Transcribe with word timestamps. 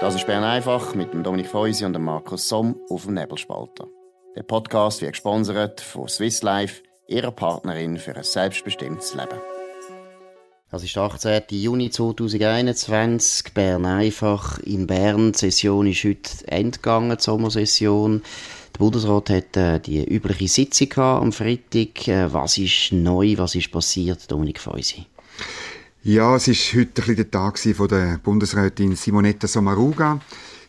Das 0.00 0.14
ist 0.14 0.26
Bern 0.26 0.44
einfach 0.44 0.94
mit 0.94 1.12
dem 1.12 1.22
Dominik 1.22 1.48
Feusi 1.48 1.84
und 1.84 1.92
dem 1.92 2.04
Markus 2.04 2.48
Somm 2.48 2.74
auf 2.88 3.04
dem 3.04 3.12
Nebelspalter. 3.12 3.86
Der 4.34 4.42
Podcast 4.44 5.02
wird 5.02 5.12
gesponsert 5.12 5.82
von 5.82 6.08
Swiss 6.08 6.40
Life, 6.42 6.82
ihrer 7.06 7.30
Partnerin 7.30 7.98
für 7.98 8.16
ein 8.16 8.22
selbstbestimmtes 8.22 9.14
Leben. 9.14 9.38
Das 10.70 10.82
ist 10.82 10.96
der 10.96 11.02
18. 11.02 11.42
Juni 11.50 11.90
2021, 11.90 13.52
Bern 13.52 13.84
einfach 13.84 14.58
in 14.60 14.86
Bern. 14.86 15.32
Die 15.32 15.38
Session 15.38 15.86
ist 15.86 16.02
heute 16.04 16.48
endgegangen, 16.48 17.18
die 17.18 17.22
Sommersession. 17.22 18.22
Der 18.72 18.78
Bundesrat 18.78 19.28
hat 19.28 19.56
äh, 19.58 19.80
die 19.80 20.02
übliche 20.02 20.48
Sitzung 20.48 20.96
am 20.96 21.32
Freitag. 21.32 22.08
Äh, 22.08 22.32
was 22.32 22.56
ist 22.56 22.92
neu, 22.92 23.34
was 23.36 23.54
ist 23.54 23.70
passiert, 23.70 24.30
Dominik 24.30 24.60
Feusi? 24.60 25.04
Ja, 26.02 26.34
es 26.34 26.48
ist 26.48 26.72
heute 26.72 26.80
ein 26.80 26.92
bisschen 26.94 27.16
der 27.16 27.30
Tag 27.30 27.58
von 27.58 27.88
der 27.88 28.18
Bundesrätin 28.22 28.96
Simonetta 28.96 29.46
Sommaruga. 29.46 30.18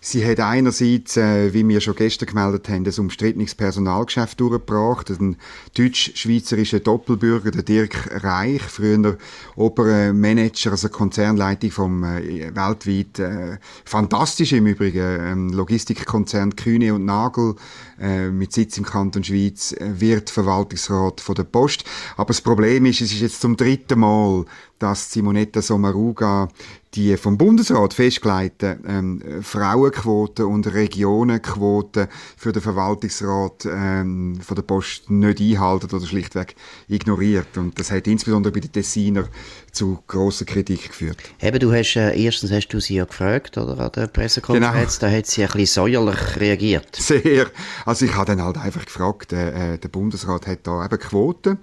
Sie 0.01 0.25
hat 0.25 0.41
einerseits, 0.41 1.15
äh, 1.15 1.53
wie 1.53 1.65
wir 1.65 1.79
schon 1.79 1.95
gestern 1.95 2.27
gemeldet 2.27 2.67
haben, 2.67 2.85
ein 2.85 2.99
umstrittenes 2.99 3.55
Personalgeschäft 3.55 4.41
durchgebracht. 4.41 5.09
Ein 5.11 5.37
deutsch-schweizerischer 5.77 6.81
Doppelbürger, 6.81 7.51
der 7.51 7.63
Dirk 7.63 8.23
Reich, 8.23 8.63
früher 8.63 9.17
Obermanager, 9.55 10.71
also 10.71 10.89
Konzernleitung 10.89 11.71
vom 11.71 12.03
äh, 12.03 12.53
weltweit 12.53 13.19
äh, 13.19 13.57
fantastisch 13.85 14.51
im 14.51 14.65
Übrigen 14.65 15.19
ähm, 15.21 15.49
Logistikkonzern 15.49 16.57
Kühne 16.57 16.93
und 16.93 17.05
Nagel 17.05 17.55
äh, 18.01 18.29
mit 18.29 18.51
Sitz 18.51 18.77
im 18.79 18.83
Kanton 18.85 19.23
Schweiz, 19.23 19.71
äh, 19.73 20.01
wird 20.01 20.29
Verwaltungsrat 20.29 21.21
von 21.21 21.35
der 21.35 21.43
Post. 21.43 21.85
Aber 22.17 22.29
das 22.29 22.41
Problem 22.41 22.85
ist, 22.87 22.99
es 22.99 23.13
ist 23.13 23.21
jetzt 23.21 23.39
zum 23.39 23.55
dritten 23.55 23.99
Mal, 23.99 24.45
dass 24.81 25.11
Simonetta 25.11 25.61
Sommaruga 25.61 26.47
die 26.95 27.15
vom 27.15 27.37
Bundesrat 27.37 27.93
festgelegten 27.93 28.83
ähm, 28.85 29.21
Frauenquoten 29.41 30.45
und 30.45 30.73
Regionenquoten 30.73 32.07
für 32.35 32.51
den 32.51 32.61
Verwaltungsrat 32.61 33.65
ähm, 33.65 34.39
von 34.41 34.55
der 34.55 34.63
Post 34.63 35.09
nicht 35.09 35.39
einhalten 35.39 35.95
oder 35.95 36.05
schlichtweg 36.05 36.55
ignoriert. 36.89 37.57
Und 37.57 37.79
das 37.79 37.91
hat 37.91 38.07
insbesondere 38.07 38.51
bei 38.51 38.59
den 38.59 38.71
Tessiner 38.71 39.27
zu 39.71 39.99
grosser 40.07 40.45
Kritik 40.45 40.89
geführt. 40.89 41.17
Eben, 41.41 41.59
du 41.59 41.73
hast, 41.73 41.95
äh, 41.95 42.15
erstens 42.21 42.51
hast 42.51 42.69
du 42.69 42.79
sie 42.79 42.95
ja 42.95 43.05
gefragt, 43.05 43.57
oder, 43.57 43.77
an 43.79 43.91
der 43.91 44.07
Pressekonferenz, 44.07 44.99
genau. 44.99 45.11
da 45.11 45.17
hat 45.17 45.27
sie 45.27 45.43
ein 45.43 45.51
bisschen 45.51 45.65
säuerlich 45.65 46.37
reagiert. 46.37 46.95
Sehr. 46.95 47.47
Also 47.85 48.05
ich 48.05 48.15
habe 48.15 48.25
dann 48.25 48.41
halt 48.41 48.57
einfach 48.57 48.85
gefragt, 48.85 49.33
äh, 49.33 49.73
äh 49.73 49.77
der 49.77 49.89
Bundesrat 49.89 50.47
hat 50.47 50.59
da 50.63 50.85
eben 50.85 50.99
Quoten 50.99 51.57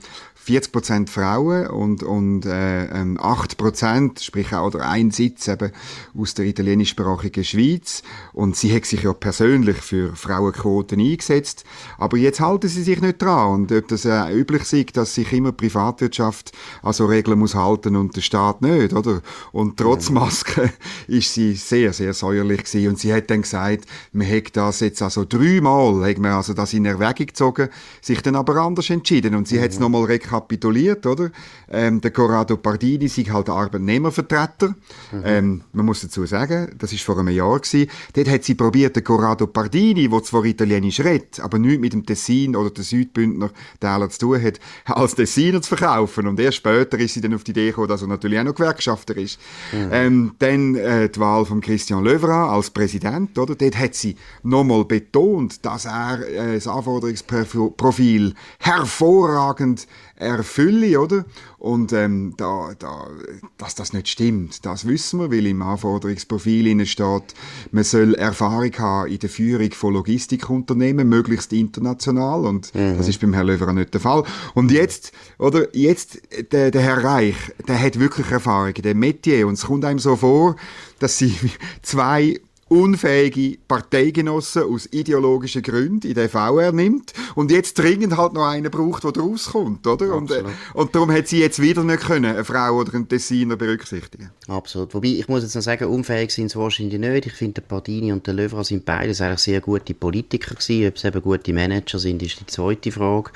40 0.49 0.73
Prozent 0.73 1.11
Frauen 1.11 1.67
und, 1.67 2.03
und 2.03 2.47
äh, 2.47 2.89
8 2.91 2.93
ähm, 2.95 3.19
Prozent, 3.59 4.21
sprich 4.21 4.55
auch 4.55 4.71
der 4.71 4.89
ein 4.89 5.11
Sitz 5.11 5.47
eben 5.47 5.73
aus 6.17 6.33
der 6.33 6.47
italienischsprachigen 6.47 7.45
Schweiz. 7.45 8.03
Und 8.33 8.57
sie 8.57 8.75
hat 8.75 8.87
sich 8.87 9.03
ja 9.03 9.13
persönlich 9.13 9.77
für 9.77 10.17
Frauenquoten 10.17 11.01
eingesetzt. 11.01 11.65
Aber 11.99 12.17
jetzt 12.17 12.41
halten 12.41 12.69
sie 12.69 12.83
sich 12.83 13.03
nicht 13.03 13.21
dran. 13.21 13.53
Und 13.53 13.73
ob 13.73 13.89
das 13.89 14.07
äh, 14.07 14.33
üblich 14.33 14.73
ist, 14.73 14.97
dass 14.97 15.15
sich 15.15 15.31
immer 15.35 15.53
Privatwirtschaft 15.53 16.53
also 16.83 17.05
Regeln 17.05 17.39
muss 17.39 17.55
halten 17.55 17.95
und 17.99 18.17
der 18.17 18.21
Staat 18.23 18.63
nicht, 18.63 18.93
oder? 18.93 19.21
Und 19.53 19.77
trotz 19.77 20.11
Maske 20.11 20.71
ist 21.07 21.35
sie 21.35 21.55
sehr, 21.55 21.93
sehr 21.93 22.15
säuerlich 22.15 22.65
gewesen. 22.65 22.89
Und 22.89 22.99
sie 22.99 23.13
hat 23.13 23.31
dann 23.31 23.43
gesagt, 23.43 23.85
man 24.13 24.27
hätte 24.27 24.53
das 24.53 24.81
jetzt 24.81 25.03
also 25.03 25.25
dreimal, 25.25 26.09
hat 26.09 26.19
man 26.19 26.33
also 26.33 26.55
das 26.55 26.73
in 26.73 26.87
Erwägung 26.87 27.27
gezogen, 27.27 27.69
sich 28.01 28.23
dann 28.23 28.37
aber 28.37 28.57
anders 28.57 28.91
entschieden. 28.91 29.35
Und 29.35 29.49
sie 29.49 29.61
hat 29.61 29.71
es 29.71 29.79
nochmal 29.79 30.05
rekapituliert 30.05 30.69
kapituliert, 30.69 31.07
oder? 31.07 31.31
Ähm, 31.71 32.01
der 32.01 32.11
Corrado 32.11 32.57
Pardini 32.57 33.05
ist 33.05 33.19
halt 33.31 33.49
Arbeitnehmervertreter. 33.49 34.69
Mhm. 35.13 35.23
Ähm, 35.25 35.61
man 35.73 35.87
muss 35.87 36.01
dazu 36.01 36.25
sagen, 36.27 36.75
das 36.79 36.93
ist 36.93 37.03
vor 37.03 37.19
einem 37.19 37.35
Jahr 37.35 37.59
gewesen. 37.59 37.91
Dort 38.15 38.29
hat 38.29 38.45
sie 38.45 38.55
probiert, 38.55 38.97
den 38.97 39.05
Corrado 39.05 39.47
Pardini, 39.47 40.09
der 40.09 40.23
zwar 40.23 40.45
Italienisch 40.45 41.01
redet, 41.01 41.41
aber 41.41 41.59
nichts 41.59 41.81
mit 41.81 41.93
dem 41.93 42.07
Tessin 42.07 42.57
oder 42.57 42.71
dem 42.71 42.85
Südbündner 42.85 43.51
Teil 43.81 44.09
zu 44.11 44.19
tun 44.19 44.43
hat, 44.43 44.61
als 44.87 45.15
Tessiner 45.15 45.61
zu 45.61 45.77
verkaufen. 45.77 46.27
Und 46.27 46.41
erst 46.41 46.59
später 46.59 46.99
ist 46.99 47.15
sie 47.15 47.21
dann 47.21 47.35
auf 47.35 47.45
die 47.45 47.51
Idee 47.51 47.69
gekommen, 47.69 47.88
dass 47.89 48.03
er 48.03 48.09
natürlich 48.09 48.39
auch 48.39 48.45
noch 48.45 48.55
Gewerkschafter 48.55 49.17
ist. 49.17 49.41
Mhm. 49.73 49.89
Ähm, 49.93 50.33
dann 50.39 50.75
äh, 50.77 51.09
die 51.09 51.19
Wahl 51.19 51.45
von 51.45 51.61
Christian 51.61 52.05
Löwra 52.05 52.55
als 52.55 52.71
Präsident, 52.71 53.37
oder? 53.39 53.55
Dort 53.55 53.77
hat 53.77 53.95
sie 53.95 54.17
nochmal 54.43 54.85
betont, 54.85 55.65
dass 55.65 55.87
er 55.87 56.21
äh, 56.29 56.55
das 56.55 56.67
Anforderungsprofil 56.67 58.35
hervorragend 58.59 59.87
erfülle, 60.19 61.01
oder? 61.01 61.25
Und 61.59 61.93
ähm, 61.93 62.35
da, 62.37 62.73
da, 62.79 63.09
dass 63.57 63.75
das 63.75 63.93
nicht 63.93 64.09
stimmt, 64.09 64.65
das 64.65 64.87
wissen 64.87 65.21
wir, 65.21 65.31
weil 65.31 65.47
im 65.47 65.63
Anforderungsprofil 65.63 66.87
steht, 66.87 67.35
man 67.73 67.85
soll 67.85 68.15
Erfahrung 68.15 68.73
haben 68.79 69.11
in 69.11 69.19
der 69.19 69.29
Führung 69.29 69.71
von 69.73 69.95
Logistikunternehmen, 69.95 71.09
möglichst 71.09 71.53
international. 71.53 72.47
Und 72.47 72.75
mhm. 72.75 72.97
das 72.97 73.09
ist 73.09 73.21
beim 73.21 73.35
Herrn 73.35 73.47
Löwer 73.47 73.73
nicht 73.73 73.95
der 73.95 74.01
Fall. 74.01 74.25
Und 74.55 74.71
jetzt, 74.71 75.13
oder, 75.39 75.75
jetzt, 75.75 76.21
der, 76.53 76.71
der 76.71 76.83
Herr 76.83 77.05
Reich, 77.05 77.37
der 77.67 77.81
hat 77.81 77.99
wirklich 77.99 78.31
Erfahrung 78.31 78.75
in 78.75 78.83
dem 78.83 78.99
Metier. 78.99 79.47
Und 79.47 79.55
es 79.55 79.67
kommt 79.67 79.85
einem 79.85 79.99
so 79.99 80.17
vor, 80.17 80.57
dass 80.99 81.19
sie 81.19 81.35
zwei 81.83 82.41
unfähige 82.69 83.59
Parteigenossen 83.67 84.63
aus 84.63 84.87
ideologischen 84.93 85.63
Gründen 85.63 86.07
in 86.07 86.15
den 86.15 86.29
VR 86.29 86.73
nimmt 86.73 87.13
und 87.35 87.51
jetzt 87.51 87.79
dringend 87.79 88.17
halt 88.17 88.35
noch 88.35 88.47
einen 88.47 88.71
braucht, 88.71 89.05
der 89.05 89.13
rauskommt, 89.13 89.87
oder? 89.87 90.15
Und, 90.15 90.31
äh, 90.31 90.45
und 90.75 90.95
darum 90.95 91.11
hat 91.11 91.29
sie 91.29 91.41
jetzt 91.41 91.61
wieder 91.61 91.85
nicht 91.85 92.01
können, 92.01 92.33
eine 92.33 92.45
Frau 92.45 92.77
oder 92.77 92.95
einen 92.95 93.09
Tessiner 93.09 93.57
berücksichtigen. 93.57 94.31
Absolut. 94.49 94.95
Wobei, 94.95 95.09
ich 95.09 95.29
muss 95.29 95.43
jetzt 95.43 95.55
noch 95.55 95.63
sagen, 95.63 95.89
unfähig 95.89 96.31
sind 96.31 96.51
sie 96.51 96.59
wahrscheinlich 96.59 96.99
nicht. 96.99 97.27
Ich 97.27 97.33
finde, 97.35 97.61
der 97.61 97.63
Pardini 97.63 98.13
und 98.13 98.27
der 98.27 98.35
Löwra 98.35 98.65
sind 98.65 98.85
beides 98.85 99.21
eigentlich 99.21 99.41
sehr 99.41 99.61
gute 99.61 99.95
Politiker 99.95 100.55
gewesen. 100.55 100.89
Ob 100.89 100.99
sie 100.99 101.09
eben 101.09 101.23
gute 101.23 101.53
Manager 101.53 101.99
sind, 101.99 102.23
ist 102.23 102.41
die 102.41 102.47
zweite 102.47 102.93
Frage. 102.93 103.31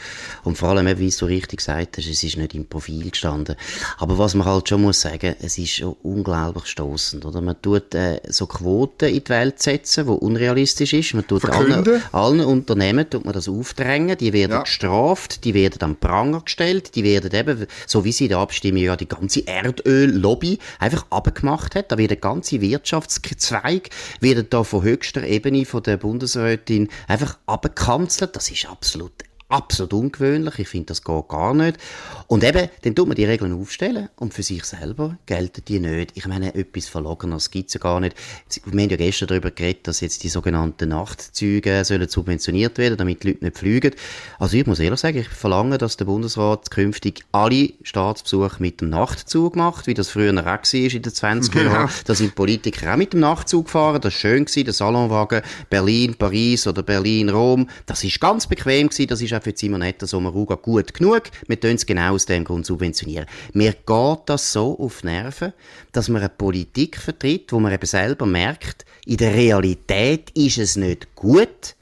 Und 0.45 0.59
vor 0.59 0.71
allem, 0.71 0.99
wie 0.99 1.11
du 1.11 1.25
richtig 1.27 1.59
gesagt 1.59 1.99
hast, 1.99 2.09
es 2.09 2.23
ist 2.23 2.37
nicht 2.37 2.55
im 2.55 2.67
Profil 2.67 3.11
gestanden. 3.11 3.57
Aber 3.99 4.19
was 4.19 4.35
man 4.35 4.47
halt 4.47 4.69
schon 4.69 4.83
muss 4.83 5.01
sagen, 5.01 5.35
es 5.41 5.59
ist 5.59 5.83
unglaublich 6.03 6.67
stoßend, 6.67 7.25
oder? 7.25 7.41
Man 7.41 7.61
tut 7.61 7.95
äh, 7.95 8.21
so 8.29 8.47
Quoten 8.47 9.09
in 9.09 9.22
die 9.25 9.31
Welt 9.31 9.63
setzen, 9.63 10.07
die 10.07 10.13
unrealistisch 10.13 10.93
ist. 10.93 11.15
Man 11.15 11.27
tut 11.27 11.45
allen, 11.49 12.03
allen, 12.13 12.41
Unternehmen 12.41 13.09
tut 13.09 13.25
man 13.25 13.35
das 13.35 13.49
aufdrängen, 13.49 14.17
die 14.17 14.33
werden 14.33 14.53
ja. 14.53 14.63
gestraft, 14.63 15.45
die 15.45 15.55
werden 15.55 15.83
am 15.83 15.97
Pranger 15.97 16.41
gestellt, 16.41 16.95
die 16.95 17.05
werden 17.05 17.33
eben, 17.35 17.67
so 17.87 18.05
wie 18.05 18.13
sie 18.13 18.25
in 18.25 18.31
der 18.31 18.39
Abstimmung 18.39 18.83
ja 18.83 18.97
die 18.97 19.09
ganze 19.09 19.47
Erdöl-Lobby 19.47 20.59
einfach 20.79 21.07
abgemacht 21.11 21.75
hat, 21.75 21.93
da 21.93 21.99
wird 21.99 22.11
der 22.11 22.19
ganze 22.19 22.61
Wirtschaftszweig 22.61 23.91
wird 24.21 24.53
da 24.53 24.65
von 24.65 24.83
höchster 24.83 25.25
Ebene 25.25 25.65
von 25.65 25.83
der 25.83 25.97
Bundesrätin 25.97 26.89
einfach 27.09 27.39
abgekanzelt. 27.47 28.37
Das 28.37 28.51
ist 28.51 28.67
absolut 28.67 29.13
absolut 29.53 29.93
ungewöhnlich. 29.93 30.59
Ich 30.59 30.69
finde, 30.69 30.87
das 30.87 31.05
geht 31.05 31.29
gar 31.29 31.55
nicht. 31.55 31.79
Und 32.27 32.43
eben, 32.43 32.69
dann 32.83 32.95
tut 32.95 33.07
man 33.07 33.15
die 33.15 33.27
Regeln 33.27 33.53
aufstellen 33.53 34.09
und 34.17 34.33
für 34.33 34.43
sich 34.43 34.65
selber 34.65 35.19
gelten 35.27 35.63
die 35.69 35.79
nicht. 35.79 36.13
Ich 36.15 36.27
meine, 36.27 36.55
etwas 36.55 36.89
Verlogenes 36.89 37.51
gibt 37.51 37.69
es 37.69 37.75
ja 37.75 37.81
gar 37.81 38.01
nicht. 38.01 38.17
Wir 38.65 38.83
haben 38.83 38.91
ja 38.91 38.97
gestern 38.97 39.29
darüber 39.29 39.51
geredet, 39.51 39.87
dass 39.87 40.01
jetzt 40.01 40.23
die 40.23 40.31
sogenannten 40.31 40.89
Nachtzüge 40.89 41.85
sollen 41.85 42.09
subventioniert 42.09 42.79
werden, 42.79 42.97
damit 42.97 43.23
die 43.23 43.29
Leute 43.29 43.45
nicht 43.45 43.59
fliegen. 43.59 43.93
Also 44.39 44.57
ich 44.57 44.67
muss 44.67 44.79
ehrlich 44.79 45.01
sagen, 45.01 45.19
ich 45.19 45.29
verlange, 45.29 45.77
dass 45.77 45.99
der 45.99 46.07
Bundesrat 46.07 46.71
künftig 46.71 47.23
alle 47.33 47.75
Staatsbesuche 47.83 48.63
mit 48.63 48.81
dem 48.81 48.89
Nachtzug 48.89 49.55
macht, 49.57 49.87
wie 49.87 49.95
das 49.95 50.09
früher 50.09 50.33
auch 50.33 50.47
war 50.47 50.75
in 50.75 51.03
den 51.03 51.13
20er 51.13 51.65
Jahren. 51.65 51.89
Ja. 51.89 51.91
Da 52.07 52.15
sind 52.15 52.35
Politiker 52.35 52.95
auch 52.95 52.97
mit 52.97 53.13
dem 53.13 53.21
Nachtzug 53.21 53.67
gefahren. 53.67 54.01
Das 54.01 54.15
war 54.15 54.21
schön 54.21 54.47
gewesen, 54.47 54.65
der 54.65 54.73
Salonwagen 54.73 55.43
Berlin, 55.69 56.15
Paris 56.15 56.67
oder 56.67 56.83
Berlin, 56.83 57.29
Rom. 57.29 57.69
Das 57.85 58.03
ist 58.03 58.19
ganz 58.19 58.47
bequem 58.47 58.89
gewesen. 58.89 59.09
Das 59.09 59.21
ist 59.21 59.42
für 59.43 59.53
Simonetta 59.55 60.07
Sommaruga 60.07 60.55
gut 60.55 60.95
genug. 60.95 61.25
Wir 61.47 61.61
tun 61.61 61.73
es 61.73 61.85
genau 61.85 62.15
aus 62.15 62.27
dem 62.27 62.45
Grund 62.45 62.65
subventionieren. 62.65 63.27
Mir 63.53 63.73
geht 63.73 64.21
das 64.27 64.53
so 64.53 64.79
auf 64.79 65.05
Nerven, 65.05 65.53
dass 65.93 66.09
man 66.09 66.23
eine 66.23 66.31
Politik 66.31 66.97
vertritt, 66.97 67.53
wo 67.53 67.61
man 67.61 67.73
eben 67.73 67.87
selber 67.87 68.27
merkt, 68.27 68.85
in 69.05 69.17
der 69.17 69.35
Realität 69.35 70.31
ist 70.31 70.59
es 70.59 70.77
nicht 70.77 71.15
gut. 71.15 71.75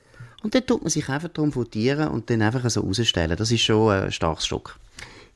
Und 0.42 0.54
dann 0.54 0.64
tut 0.64 0.82
man 0.82 0.90
sich 0.90 1.08
einfach 1.08 1.28
darum 1.28 1.54
votieren 1.54 2.08
und 2.08 2.30
dann 2.30 2.42
einfach 2.42 2.68
so 2.70 2.80
rausstellen. 2.80 3.36
Das 3.36 3.52
ist 3.52 3.60
schon 3.60 3.92
ein 3.92 4.12
starkes 4.12 4.46
Stück. 4.46 4.78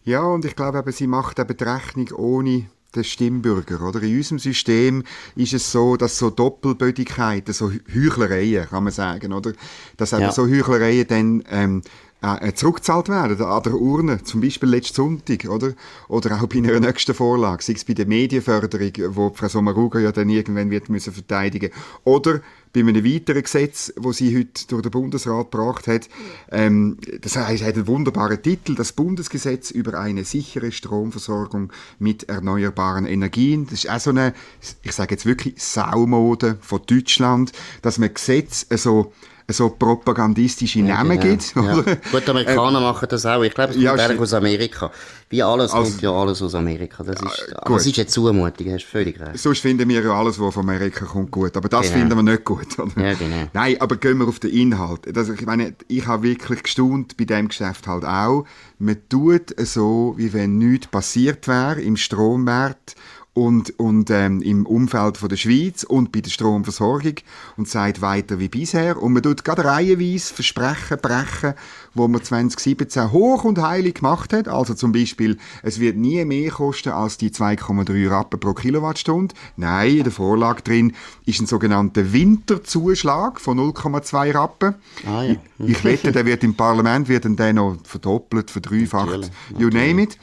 Ja, 0.04 0.22
und 0.22 0.44
ich 0.44 0.56
glaube 0.56 0.78
eben, 0.78 0.92
sie 0.92 1.06
macht 1.06 1.38
eben 1.38 1.56
die 1.56 1.64
Rechnung 1.64 2.10
ohne 2.16 2.66
den 2.94 3.04
Stimmbürger, 3.04 3.80
oder? 3.82 4.02
In 4.02 4.16
unserem 4.16 4.38
System 4.38 5.02
ist 5.36 5.52
es 5.52 5.70
so, 5.70 5.96
dass 5.96 6.18
so 6.18 6.30
Doppelbödigkeiten, 6.30 7.52
so 7.52 7.70
Heuchlereien, 7.94 8.68
kann 8.68 8.84
man 8.84 8.92
sagen, 8.92 9.32
oder? 9.32 9.52
Dass 9.96 10.12
eben 10.12 10.22
ja. 10.22 10.32
so 10.32 10.46
Heuchlereien 10.46 11.06
dann, 11.08 11.44
ähm, 11.50 11.82
äh, 12.24 12.54
zurückgezahlt 12.54 13.08
werden 13.08 13.40
an 13.40 13.62
der 13.62 13.74
Urne, 13.74 14.22
zum 14.22 14.40
Beispiel 14.40 14.68
letzten 14.68 14.94
Sonntag, 14.94 15.44
oder? 15.46 15.72
Oder 16.08 16.36
auch 16.36 16.46
bei 16.46 16.58
einer 16.58 16.80
nächsten 16.80 17.14
Vorlage, 17.14 17.62
sei 17.62 17.74
es 17.74 17.84
bei 17.84 17.94
der 17.94 18.06
Medienförderung, 18.06 18.92
wo 19.14 19.30
Frau 19.34 19.48
Sommaruga 19.48 19.98
ja 19.98 20.12
dann 20.12 20.28
irgendwann 20.30 20.70
wird 20.70 20.88
müssen 20.88 21.12
verteidigen 21.12 21.70
oder 22.04 22.40
bei 22.74 22.80
einem 22.80 23.04
weiteren 23.04 23.42
Gesetz, 23.42 23.92
wo 23.96 24.12
sie 24.12 24.36
heute 24.36 24.66
durch 24.66 24.82
den 24.82 24.90
Bundesrat 24.90 25.52
gebracht 25.52 25.86
hat. 25.86 26.08
Ähm, 26.50 26.98
das 27.20 27.36
heißt, 27.36 27.62
hat 27.62 27.74
einen 27.74 27.86
wunderbaren 27.86 28.42
Titel, 28.42 28.74
das 28.74 28.92
Bundesgesetz 28.92 29.70
über 29.70 29.98
eine 29.98 30.24
sichere 30.24 30.72
Stromversorgung 30.72 31.72
mit 32.00 32.28
erneuerbaren 32.28 33.06
Energien. 33.06 33.66
Das 33.66 33.84
ist 33.84 33.90
auch 33.90 34.00
so 34.00 34.10
eine, 34.10 34.34
ich 34.82 34.92
sage 34.92 35.14
jetzt 35.14 35.24
wirklich 35.24 35.62
Saumode 35.62 36.58
von 36.60 36.80
Deutschland, 36.84 37.52
dass 37.82 37.98
man 37.98 38.12
Gesetz 38.12 38.66
so 38.70 39.12
so 39.48 39.70
propagandistische 39.70 40.80
ja, 40.80 40.96
Namen 40.96 41.20
genau. 41.20 41.32
gibt. 41.32 41.54
Ja. 41.54 41.74
Gut, 42.12 42.26
die 42.26 42.30
Amerikaner 42.30 42.78
äh, 42.78 42.82
machen 42.82 43.08
das 43.10 43.26
auch. 43.26 43.42
Ich 43.42 43.52
glaube, 43.52 43.70
es 43.70 43.76
kommt 43.76 43.84
ja, 43.84 43.92
eigentlich 43.92 44.20
aus 44.20 44.32
Amerika. 44.32 44.90
Wie 45.28 45.42
alles 45.42 45.72
also, 45.72 45.90
kommt 45.90 46.02
ja 46.02 46.10
alles 46.12 46.42
aus 46.42 46.54
Amerika. 46.54 47.02
Das 47.04 47.20
ist, 47.20 47.48
äh, 47.48 47.54
das 47.66 47.86
ist 47.86 47.96
jetzt 47.96 48.12
Zumutung, 48.12 48.72
hast 48.72 48.84
völlig 48.84 49.20
recht. 49.20 49.38
Sonst 49.38 49.60
finden 49.60 49.88
wir 49.88 50.02
ja 50.02 50.12
alles, 50.12 50.40
was 50.40 50.54
von 50.54 50.62
Amerika 50.62 51.04
kommt, 51.04 51.30
gut. 51.30 51.56
Aber 51.56 51.68
das 51.68 51.88
genau. 51.88 51.98
finden 51.98 52.16
wir 52.16 52.32
nicht 52.32 52.44
gut. 52.44 52.78
Oder? 52.78 53.08
Ja, 53.08 53.14
genau. 53.14 53.48
Nein, 53.52 53.76
aber 53.80 53.96
gehen 53.96 54.18
wir 54.18 54.28
auf 54.28 54.38
den 54.38 54.50
Inhalt. 54.50 55.00
Das, 55.14 55.28
ich 55.28 55.44
meine, 55.44 55.74
ich 55.88 56.06
habe 56.06 56.22
wirklich 56.22 56.62
gestaunt 56.62 57.16
bei 57.16 57.24
dem 57.24 57.48
Geschäft 57.48 57.86
halt 57.86 58.04
auch. 58.04 58.46
Man 58.78 58.96
tut 59.08 59.54
so, 59.58 60.14
wie 60.16 60.32
wenn 60.32 60.58
nichts 60.58 60.86
passiert 60.86 61.48
wäre 61.48 61.80
im 61.80 61.96
Strommarkt 61.96 62.96
und, 63.34 63.78
und 63.80 64.10
ähm, 64.10 64.40
im 64.42 64.64
Umfeld 64.64 65.18
von 65.18 65.28
der 65.28 65.36
Schweiz 65.36 65.82
und 65.82 66.12
bei 66.12 66.20
der 66.20 66.30
Stromversorgung 66.30 67.14
und 67.56 67.68
sagt 67.68 68.00
weiter 68.00 68.38
wie 68.38 68.48
bisher. 68.48 69.02
Und 69.02 69.12
man 69.12 69.24
tut 69.24 69.44
gerade 69.44 69.64
reihenweise 69.64 70.32
Versprechen 70.32 70.98
brechen, 71.02 71.54
wo 71.94 72.06
man 72.06 72.22
2017 72.22 73.10
hoch 73.10 73.42
und 73.42 73.60
heilig 73.60 73.96
gemacht 73.96 74.32
hat. 74.32 74.46
Also 74.46 74.74
zum 74.74 74.92
Beispiel, 74.92 75.36
es 75.64 75.80
wird 75.80 75.96
nie 75.96 76.24
mehr 76.24 76.52
kosten 76.52 76.90
als 76.90 77.18
die 77.18 77.30
2,3 77.30 78.08
Rappen 78.08 78.38
pro 78.38 78.54
Kilowattstunde. 78.54 79.34
Nein, 79.56 79.96
in 79.96 80.04
der 80.04 80.12
Vorlage 80.12 80.62
drin 80.62 80.92
ist 81.26 81.40
ein 81.40 81.46
sogenannter 81.46 82.12
Winterzuschlag 82.12 83.40
von 83.40 83.58
0,2 83.58 84.32
Rappen. 84.32 84.76
Ah, 85.06 85.24
ja. 85.24 85.36
ich, 85.58 85.82
wette, 85.82 86.12
der 86.12 86.24
wird 86.24 86.44
im 86.44 86.54
Parlament 86.54 87.08
wird 87.08 87.24
dann 87.24 87.56
noch 87.56 87.78
verdoppelt, 87.82 88.52
verdreifacht, 88.52 89.30
you 89.58 89.68
name 89.68 90.02
it. 90.02 90.18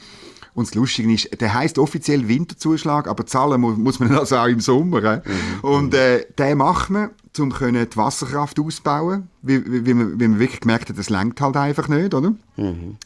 Und 0.54 0.68
das 0.68 0.74
Lustige 0.74 1.12
ist, 1.12 1.40
der 1.40 1.54
heißt 1.54 1.78
offiziell 1.78 2.28
Winterzuschlag, 2.28 3.08
aber 3.08 3.26
zahlen 3.26 3.60
muss, 3.60 3.76
muss 3.76 4.00
man 4.00 4.12
also 4.18 4.36
auch 4.36 4.46
im 4.46 4.60
Sommer. 4.60 5.22
Mhm. 5.24 5.60
Und 5.62 5.94
äh, 5.94 6.26
den 6.38 6.58
macht 6.58 6.90
man 6.90 7.10
um 7.38 7.50
die 7.50 7.96
Wasserkraft 7.96 8.60
auszubauen, 8.60 9.28
wie, 9.42 9.64
wie, 9.64 9.86
wie, 9.86 9.94
man, 9.94 10.20
wie 10.20 10.28
man 10.28 10.38
wirklich 10.38 10.60
gemerkt 10.60 10.88
hat, 10.88 10.98
das 10.98 11.10
lenkt 11.10 11.40
halt 11.40 11.56
einfach 11.56 11.88
nicht, 11.88 12.14
oder? 12.14 12.30
Mhm, 12.56 12.66
mhm. 12.66 12.96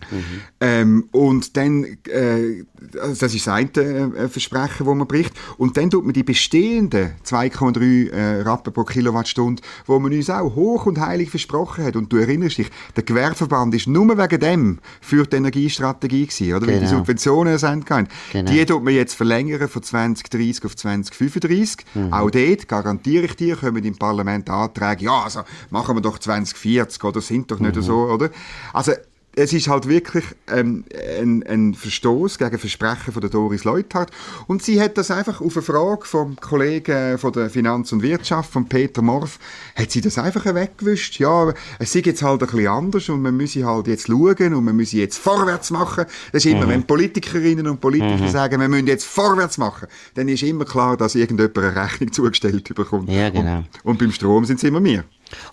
Ähm, 0.61 1.09
und 1.13 1.57
dann, 1.57 1.85
äh, 2.09 2.65
also 3.01 3.21
das 3.21 3.35
ist 3.35 3.47
das 3.47 3.55
eine 3.55 4.15
äh, 4.17 4.29
Versprechen, 4.29 4.85
das 4.85 4.95
man 4.95 5.07
bricht. 5.07 5.33
Und 5.57 5.77
dann 5.77 5.89
tut 5.89 6.05
man 6.05 6.13
die 6.13 6.25
bestehenden 6.25 7.13
2,3 7.25 8.11
äh, 8.11 8.43
Rappen 8.43 8.73
pro 8.73 8.85
Kilowattstunde, 8.85 9.63
wo 9.87 9.99
man 9.99 10.13
uns 10.13 10.29
auch 10.29 10.55
hoch 10.55 10.87
und 10.87 11.01
heilig 11.01 11.31
versprochen 11.31 11.85
hat. 11.85 11.97
Und 11.97 12.13
du 12.13 12.17
erinnerst 12.17 12.59
dich, 12.59 12.71
der 12.97 13.05
Gewerbeverband 13.05 13.75
ist 13.75 13.87
nur 13.87 14.19
wegen 14.19 14.41
dem 14.41 14.79
für 15.01 15.25
die 15.25 15.37
Energiestrategie 15.37 16.27
gewesen, 16.27 16.55
oder? 16.55 16.67
Genau. 16.67 16.73
Weil 16.73 16.81
die 16.81 16.87
genau. 16.87 16.99
Subventionen 16.99 17.59
sind 17.59 17.87
Genau. 17.87 18.09
Die 18.51 18.67
tut 18.67 18.83
man 18.83 18.93
jetzt 18.93 19.15
verlängern 19.15 19.69
von 19.69 19.83
2030 19.83 20.65
auf 20.65 20.77
2035. 20.77 21.87
Mhm. 21.95 22.13
Auch 22.13 22.31
dort, 22.31 22.69
garantiere 22.69 23.27
ich 23.27 23.37
dir, 23.37 23.57
kommen 23.57 23.85
im 23.85 23.97
Parlament 23.97 24.16
Parlament 24.17 24.49
Anträge, 24.49 25.05
ja, 25.05 25.23
also 25.23 25.43
machen 25.71 25.97
wir 25.97 26.01
doch 26.01 26.19
2040 26.19 27.03
oder 27.05 27.21
sind 27.21 27.51
doch 27.51 27.59
nicht 27.59 27.77
mhm. 27.77 27.83
so, 27.83 28.05
oder? 28.07 28.31
Also 28.73 28.93
es 29.39 29.53
ist 29.53 29.69
halt 29.69 29.87
wirklich 29.87 30.25
ähm, 30.49 30.87
ein, 31.21 31.43
ein 31.47 31.75
Verstoß 31.75 32.39
gegen 32.39 32.59
Versprechen 32.59 33.13
von 33.13 33.21
der 33.21 33.29
Doris 33.29 33.65
Leuthard. 33.65 34.11
Und 34.47 34.63
sie 34.63 34.81
hat 34.81 34.97
das 34.97 35.11
einfach 35.11 35.43
auf 35.43 35.55
eine 35.57 35.63
Frage 35.63 36.07
vom 36.07 36.37
Kollegen 36.37 37.19
von 37.19 37.33
der 37.33 37.51
Finanz 37.51 37.93
und 37.93 38.03
Wirtschaft, 38.03 38.51
von 38.51 38.67
Peter 38.67 39.03
Morf, 39.03 39.39
hat 39.75 39.91
sie 39.91 40.01
das 40.01 40.17
einfach 40.17 40.47
weggewischt. 40.55 41.19
Ja, 41.21 41.53
es 41.79 41.95
ist 41.95 42.07
jetzt 42.07 42.23
halt 42.23 42.43
ein 42.43 42.47
bisschen 42.47 42.67
anders 42.67 43.09
und 43.11 43.21
man 43.21 43.37
müsse 43.37 43.67
halt 43.67 43.89
jetzt 43.89 44.07
schauen 44.07 44.55
und 44.55 44.65
man 44.65 44.75
müsse 44.75 44.97
jetzt 44.97 45.19
vorwärts 45.19 45.71
machen. 45.71 46.07
Das 46.33 46.47
ist 46.47 46.51
immer, 46.51 46.65
mhm. 46.65 46.71
wenn 46.71 46.83
Politikerinnen 46.85 47.67
und 47.67 47.79
Politiker 47.79 48.17
mhm. 48.17 48.29
sagen, 48.29 48.59
wir 48.59 48.69
müssen 48.69 48.87
jetzt 48.87 49.05
vorwärts 49.05 49.59
machen, 49.59 49.87
dann 50.15 50.29
ist 50.29 50.43
immer 50.45 50.65
klar, 50.65 50.97
dass 50.97 51.15
irgendjemand 51.15 51.59
eine 51.59 51.77
Rechnung 51.77 52.11
zugestellt 52.11 52.75
bekommt. 52.75 53.11
Ja, 53.11 53.29
genau. 53.29 53.59
Und, 53.59 53.67
und 53.85 53.99
beim 53.99 54.13
Strom 54.13 54.47
sind 54.47 54.57
es 54.57 54.65
immer 54.65 54.83
wir. 54.83 55.05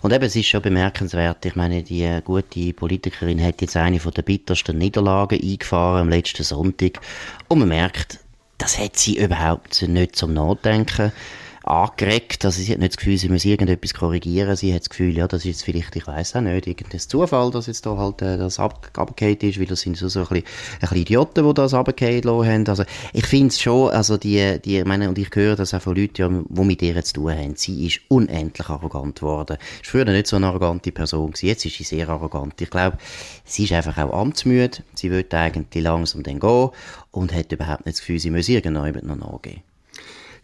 Und 0.02 0.12
eben, 0.12 0.24
es 0.24 0.36
ist 0.36 0.46
schon 0.46 0.62
bemerkenswert. 0.62 1.44
Ich 1.44 1.56
meine, 1.56 1.82
die 1.82 2.20
gute 2.24 2.72
Politikerin 2.72 3.42
hat 3.42 3.60
jetzt 3.60 3.76
eine 3.76 4.00
von 4.00 4.12
der 4.12 4.22
bittersten 4.22 4.78
Niederlagen 4.78 5.40
eingefahren 5.40 6.02
am 6.02 6.08
letzten 6.08 6.44
Sonntag. 6.44 7.00
Und 7.48 7.60
man 7.60 7.68
merkt, 7.68 8.20
das 8.58 8.78
hat 8.78 8.96
sie 8.96 9.18
überhaupt 9.18 9.82
nicht 9.82 10.16
zum 10.16 10.32
Nachdenken 10.32 11.12
angeregt. 11.64 12.44
Also 12.44 12.60
sie 12.60 12.72
hat 12.72 12.78
nicht 12.78 12.92
das 12.92 12.96
Gefühl, 12.98 13.16
sie 13.16 13.28
muss 13.28 13.44
irgendetwas 13.44 13.94
korrigieren. 13.94 14.54
Sie 14.56 14.72
hat 14.74 14.82
das 14.82 14.90
Gefühl, 14.90 15.16
ja, 15.16 15.26
das 15.26 15.40
ist 15.40 15.46
jetzt 15.46 15.64
vielleicht, 15.64 15.96
ich 15.96 16.06
weiß 16.06 16.36
auch 16.36 16.40
nicht, 16.42 16.66
irgendein 16.66 17.00
Zufall, 17.00 17.50
dass 17.50 17.66
jetzt 17.66 17.86
da 17.86 17.96
halt 17.96 18.22
äh, 18.22 18.36
das 18.36 18.58
abgekehrt 18.58 19.42
ist, 19.42 19.58
weil 19.58 19.66
das 19.66 19.80
sind 19.80 19.96
so, 19.96 20.08
so 20.08 20.20
ein, 20.20 20.26
bisschen, 20.26 20.44
ein 20.44 20.80
bisschen 20.80 20.98
Idioten, 20.98 21.46
die 21.46 21.54
das 21.54 21.74
abgekehrt 21.74 22.26
haben. 22.26 22.68
Also 22.68 22.84
ich 23.12 23.26
finde 23.26 23.48
es 23.48 23.60
schon, 23.60 23.90
also 23.90 24.16
die, 24.16 24.60
die, 24.62 24.78
ich 24.78 24.84
meine, 24.84 25.08
und 25.08 25.18
ich 25.18 25.30
höre 25.34 25.56
das 25.56 25.72
auch 25.74 25.82
von 25.82 25.96
Leuten, 25.96 26.14
ja, 26.16 26.28
die 26.28 26.62
mit 26.62 26.82
ihr 26.82 27.02
zu 27.02 27.14
tun 27.14 27.32
haben. 27.32 27.56
Sie 27.56 27.86
ist 27.86 28.00
unendlich 28.08 28.68
arrogant 28.68 29.20
geworden. 29.20 29.56
War 29.56 29.58
früher 29.82 30.04
nicht 30.04 30.26
so 30.26 30.36
eine 30.36 30.46
arrogante 30.48 30.92
Person 30.92 31.30
gewesen. 31.30 31.46
Jetzt 31.46 31.64
ist 31.64 31.76
sie 31.76 31.84
sehr 31.84 32.08
arrogant. 32.08 32.60
Ich 32.60 32.70
glaube, 32.70 32.98
sie 33.44 33.64
ist 33.64 33.72
einfach 33.72 33.96
auch 33.98 34.12
amtsmüde. 34.12 34.78
Sie 34.94 35.10
will 35.10 35.26
eigentlich 35.30 35.82
langsam 35.82 36.22
dann 36.22 36.40
gehen 36.40 36.70
und 37.10 37.32
hat 37.32 37.52
überhaupt 37.52 37.86
nicht 37.86 37.96
das 37.96 38.00
Gefühl, 38.00 38.18
sie 38.18 38.30
muss 38.30 38.48
irgendjemand 38.48 39.04
noch 39.04 39.16
nachgehen. 39.16 39.62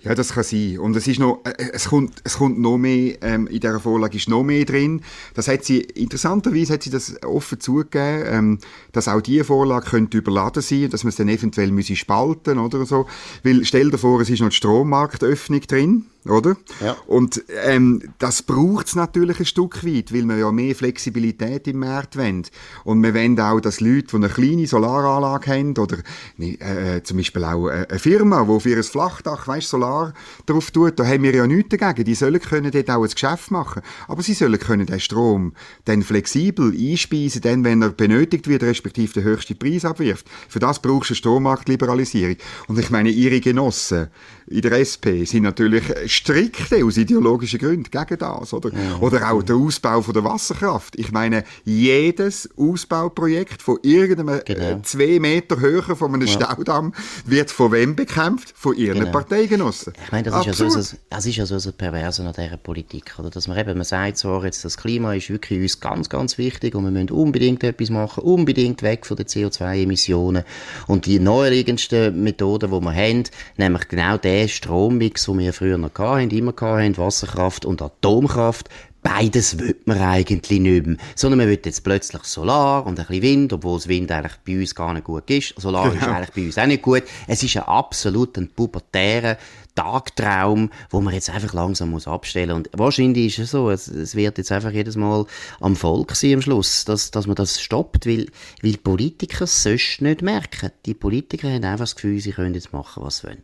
Ja, 0.02 0.14
das 0.14 0.32
kann 0.32 0.44
sein. 0.44 0.78
Und 0.78 0.96
es 0.96 1.06
ist 1.06 1.20
noch, 1.20 1.40
äh, 1.44 1.72
es 1.72 1.88
kommt, 1.88 2.22
es 2.24 2.38
kommt 2.38 2.58
noch 2.58 2.78
mehr, 2.78 3.18
ähm, 3.22 3.46
in 3.48 3.60
dieser 3.60 3.80
Vorlage 3.80 4.16
ist 4.16 4.30
noch 4.30 4.42
mehr 4.42 4.64
drin. 4.64 5.02
Das 5.34 5.46
hat 5.46 5.64
sie, 5.64 5.80
interessanterweise 5.80 6.72
hat 6.72 6.82
sie 6.82 6.90
das 6.90 7.22
offen 7.22 7.60
zugegeben, 7.60 8.24
ähm, 8.26 8.58
dass 8.92 9.08
auch 9.08 9.20
diese 9.20 9.44
Vorlage 9.44 9.90
könnte 9.90 10.16
überladen 10.16 10.62
sein, 10.62 10.88
dass 10.88 11.04
man 11.04 11.10
es 11.10 11.16
dann 11.16 11.28
eventuell 11.28 11.70
müsse 11.70 11.96
spalten 11.96 12.58
oder 12.58 12.86
so. 12.86 13.06
Weil, 13.42 13.64
stell 13.66 13.90
dir 13.90 13.98
vor, 13.98 14.20
es 14.22 14.30
ist 14.30 14.40
noch 14.40 14.48
die 14.48 14.56
Strommarktöffnung 14.56 15.60
drin 15.62 16.06
oder? 16.26 16.56
Ja. 16.80 16.96
Und 17.06 17.42
ähm, 17.64 18.02
das 18.18 18.42
braucht 18.42 18.88
es 18.88 18.94
natürlich 18.94 19.40
ein 19.40 19.46
Stück 19.46 19.84
weit, 19.84 20.12
weil 20.12 20.24
wir 20.24 20.36
ja 20.36 20.52
mehr 20.52 20.74
Flexibilität 20.74 21.66
im 21.68 21.78
Markt 21.78 22.16
wollen. 22.16 22.42
Und 22.84 23.02
wir 23.02 23.14
wollen 23.14 23.38
auch, 23.40 23.60
dass 23.60 23.80
Leute, 23.80 24.08
die 24.08 24.16
eine 24.16 24.28
kleine 24.28 24.66
Solaranlage 24.66 25.50
haben, 25.50 25.76
oder 25.78 25.98
äh, 26.38 27.02
zum 27.02 27.16
Beispiel 27.16 27.44
auch 27.44 27.68
eine 27.68 27.98
Firma, 27.98 28.44
die 28.44 28.60
für 28.60 28.76
ein 28.76 28.82
Flachdach 28.82 29.48
weißt, 29.48 29.68
Solar 29.68 30.12
drauf 30.46 30.70
tut, 30.70 30.98
da 30.98 31.06
haben 31.06 31.22
wir 31.22 31.34
ja 31.34 31.46
nichts 31.46 31.76
dagegen. 31.76 32.04
Die 32.04 32.14
sollen 32.14 32.40
können 32.40 32.70
dort 32.70 32.90
auch 32.90 33.02
ein 33.02 33.10
Geschäft 33.10 33.50
machen. 33.50 33.82
Aber 34.08 34.22
sie 34.22 34.34
sollen 34.34 34.58
können 34.58 34.86
den 34.86 35.00
Strom 35.00 35.54
dann 35.84 36.02
flexibel 36.02 36.72
einspeisen, 36.72 37.42
dann, 37.42 37.64
wenn 37.64 37.82
er 37.82 37.90
benötigt 37.90 38.48
wird, 38.48 38.62
respektive 38.62 39.12
den 39.12 39.24
höchsten 39.24 39.58
Preis 39.58 39.84
abwirft. 39.84 40.26
Für 40.48 40.58
das 40.58 40.80
brauchst 40.80 41.10
du 41.10 41.12
eine 41.12 41.16
Strommarktliberalisierung. 41.16 42.36
Und 42.66 42.78
ich 42.78 42.90
meine, 42.90 43.10
ihre 43.10 43.40
Genossen 43.40 44.08
in 44.50 44.62
der 44.62 44.72
SP 44.82 45.22
sind 45.24 45.44
natürlich 45.44 45.84
strikt 46.08 46.74
aus 46.74 46.96
ideologischen 46.96 47.60
Gründen 47.60 47.88
gegen 47.88 48.18
das, 48.18 48.52
oder? 48.52 48.70
Ja. 48.70 48.98
Oder 48.98 49.30
auch 49.30 49.42
der 49.42 49.54
Ausbau 49.54 50.02
von 50.02 50.12
der 50.12 50.24
Wasserkraft. 50.24 50.98
Ich 50.98 51.12
meine, 51.12 51.44
jedes 51.64 52.48
Ausbauprojekt 52.56 53.62
von 53.62 53.78
irgendeinem 53.82 54.40
äh, 54.40 54.42
genau. 54.44 54.80
zwei 54.82 55.20
Meter 55.20 55.60
Höhe 55.60 55.82
von 55.82 56.14
einem 56.14 56.26
ja. 56.26 56.32
Staudamm 56.34 56.92
wird 57.24 57.52
von 57.52 57.70
wem 57.70 57.94
bekämpft? 57.94 58.52
Von 58.56 58.76
ihren 58.76 58.98
genau. 58.98 59.12
Parteigenossen. 59.12 59.92
Ich 60.04 60.10
meine, 60.10 60.30
das 60.30 60.40
ist, 60.46 60.58
ja 60.58 60.68
so, 60.68 60.96
das 61.08 61.26
ist 61.26 61.36
ja 61.36 61.46
so 61.46 61.54
ein 61.54 61.72
Perverse 61.76 62.22
an 62.24 62.34
dieser 62.36 62.56
Politik, 62.56 63.14
oder? 63.18 63.30
Dass 63.30 63.46
man 63.46 63.56
eben, 63.56 63.74
man 63.76 63.84
sagt 63.84 64.18
zwar 64.18 64.44
jetzt, 64.44 64.64
das 64.64 64.76
Klima 64.76 65.14
ist 65.14 65.30
wirklich 65.30 65.60
uns 65.60 65.78
ganz, 65.78 66.08
ganz 66.08 66.38
wichtig 66.38 66.74
und 66.74 66.82
wir 66.82 66.90
müssen 66.90 67.10
unbedingt 67.10 67.62
etwas 67.62 67.90
machen, 67.90 68.24
unbedingt 68.24 68.82
weg 68.82 69.06
von 69.06 69.16
den 69.16 69.26
CO2-Emissionen 69.26 70.42
und 70.88 71.06
die 71.06 71.20
neuerligendsten 71.20 72.20
Methoden, 72.20 72.72
die 72.72 72.80
wir 72.80 72.92
haben, 72.92 73.24
nämlich 73.56 73.86
genau 73.86 74.16
der 74.16 74.39
Strommix, 74.48 75.26
den 75.26 75.38
wir 75.38 75.52
früher 75.52 75.78
noch 75.78 75.90
hatten, 75.98 76.30
immer 76.30 76.54
hatten, 76.60 76.96
Wasserkraft 76.96 77.64
und 77.64 77.82
Atomkraft, 77.82 78.68
beides 79.02 79.58
will 79.58 79.76
man 79.84 79.98
eigentlich 79.98 80.60
nicht 80.60 80.86
mehr. 80.86 80.96
Sondern 81.14 81.38
man 81.38 81.48
will 81.48 81.58
jetzt 81.64 81.82
plötzlich 81.82 82.22
Solar 82.24 82.86
und 82.86 82.98
ein 82.98 83.06
bisschen 83.06 83.22
Wind, 83.22 83.52
obwohl 83.52 83.78
das 83.78 83.88
Wind 83.88 84.10
eigentlich 84.12 84.36
bei 84.46 84.58
uns 84.58 84.74
gar 84.74 84.92
nicht 84.92 85.04
gut 85.04 85.28
ist. 85.30 85.54
Solar 85.56 85.90
genau. 85.90 86.02
ist 86.02 86.08
eigentlich 86.08 86.34
bei 86.34 86.46
uns 86.46 86.58
auch 86.58 86.66
nicht 86.66 86.82
gut. 86.82 87.02
Es 87.26 87.42
ist 87.42 87.56
ein 87.56 87.62
absolut 87.64 88.36
ein 88.36 88.48
pubertärer 88.48 89.36
Tagtraum, 89.74 90.70
wo 90.90 91.00
man 91.00 91.14
jetzt 91.14 91.30
einfach 91.30 91.54
langsam 91.54 91.90
muss 91.90 92.06
abstellen 92.06 92.52
und 92.52 92.70
wahrscheinlich 92.72 93.38
ist 93.38 93.44
es 93.44 93.50
so, 93.52 93.70
es, 93.70 93.88
es, 93.88 94.14
wird 94.14 94.38
jetzt 94.38 94.52
einfach 94.52 94.72
jedes 94.72 94.96
Mal 94.96 95.24
am 95.60 95.76
Volk 95.76 96.14
sein 96.14 96.34
am 96.34 96.42
Schluss, 96.42 96.84
dass, 96.84 97.10
dass 97.10 97.26
man 97.26 97.36
das 97.36 97.60
stoppt, 97.60 98.06
weil, 98.06 98.26
weil 98.62 98.76
Politiker 98.76 99.44
es 99.44 99.62
sonst 99.62 100.02
nicht 100.02 100.22
merken. 100.22 100.70
Die 100.86 100.94
Politiker 100.94 101.48
haben 101.48 101.64
einfach 101.64 101.84
das 101.84 101.94
Gefühl, 101.94 102.20
sie 102.20 102.32
können 102.32 102.54
jetzt 102.54 102.72
machen, 102.72 103.02
was 103.02 103.18
sie 103.18 103.28
wollen. 103.28 103.42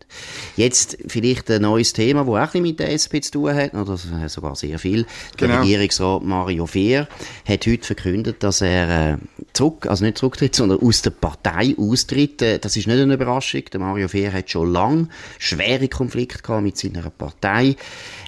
Jetzt 0.57 0.99
vielleicht 1.07 1.51
ein 1.51 1.63
neues 1.63 1.93
Thema, 1.93 2.21
das 2.21 2.29
auch 2.29 2.35
ein 2.35 2.45
bisschen 2.45 2.63
mit 2.63 2.81
der 2.81 2.93
SP 2.93 3.21
zu 3.21 3.31
tun 3.33 3.55
hat, 3.55 3.75
oder 3.75 3.97
sogar 4.29 4.57
sehr 4.57 4.79
viel. 4.79 5.07
Genau. 5.37 5.53
der 5.53 5.63
Regierungsrat 5.63 6.23
Mario 6.23 6.67
Fehr 6.67 7.09
hat 7.47 7.67
heute 7.67 7.87
verkündet, 7.87 8.43
dass 8.43 8.61
er 8.61 9.15
äh, 9.15 9.17
zurück, 9.53 9.87
also 9.87 10.05
nicht 10.05 10.19
zurücktritt, 10.19 10.55
sondern 10.55 10.81
aus 10.81 11.03
der 11.03 11.11
Partei 11.11 11.75
austritt. 11.79 12.43
Äh, 12.43 12.59
das 12.59 12.77
ist 12.77 12.87
nicht 12.87 13.01
eine 13.01 13.15
Überraschung. 13.15 13.63
Der 13.73 13.81
Mario 13.81 14.09
Fehr 14.09 14.33
hat 14.33 14.51
schon 14.51 14.73
lange 14.73 15.09
schwere 15.39 15.89
Konflikte 15.89 16.16
gehabt 16.25 16.63
mit 16.63 16.77
seiner 16.77 17.11
Partei. 17.11 17.77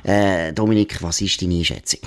Äh, 0.04 0.52
Dominik, 0.52 1.02
was 1.02 1.20
ist 1.20 1.40
deine 1.42 1.56
Einschätzung? 1.56 2.00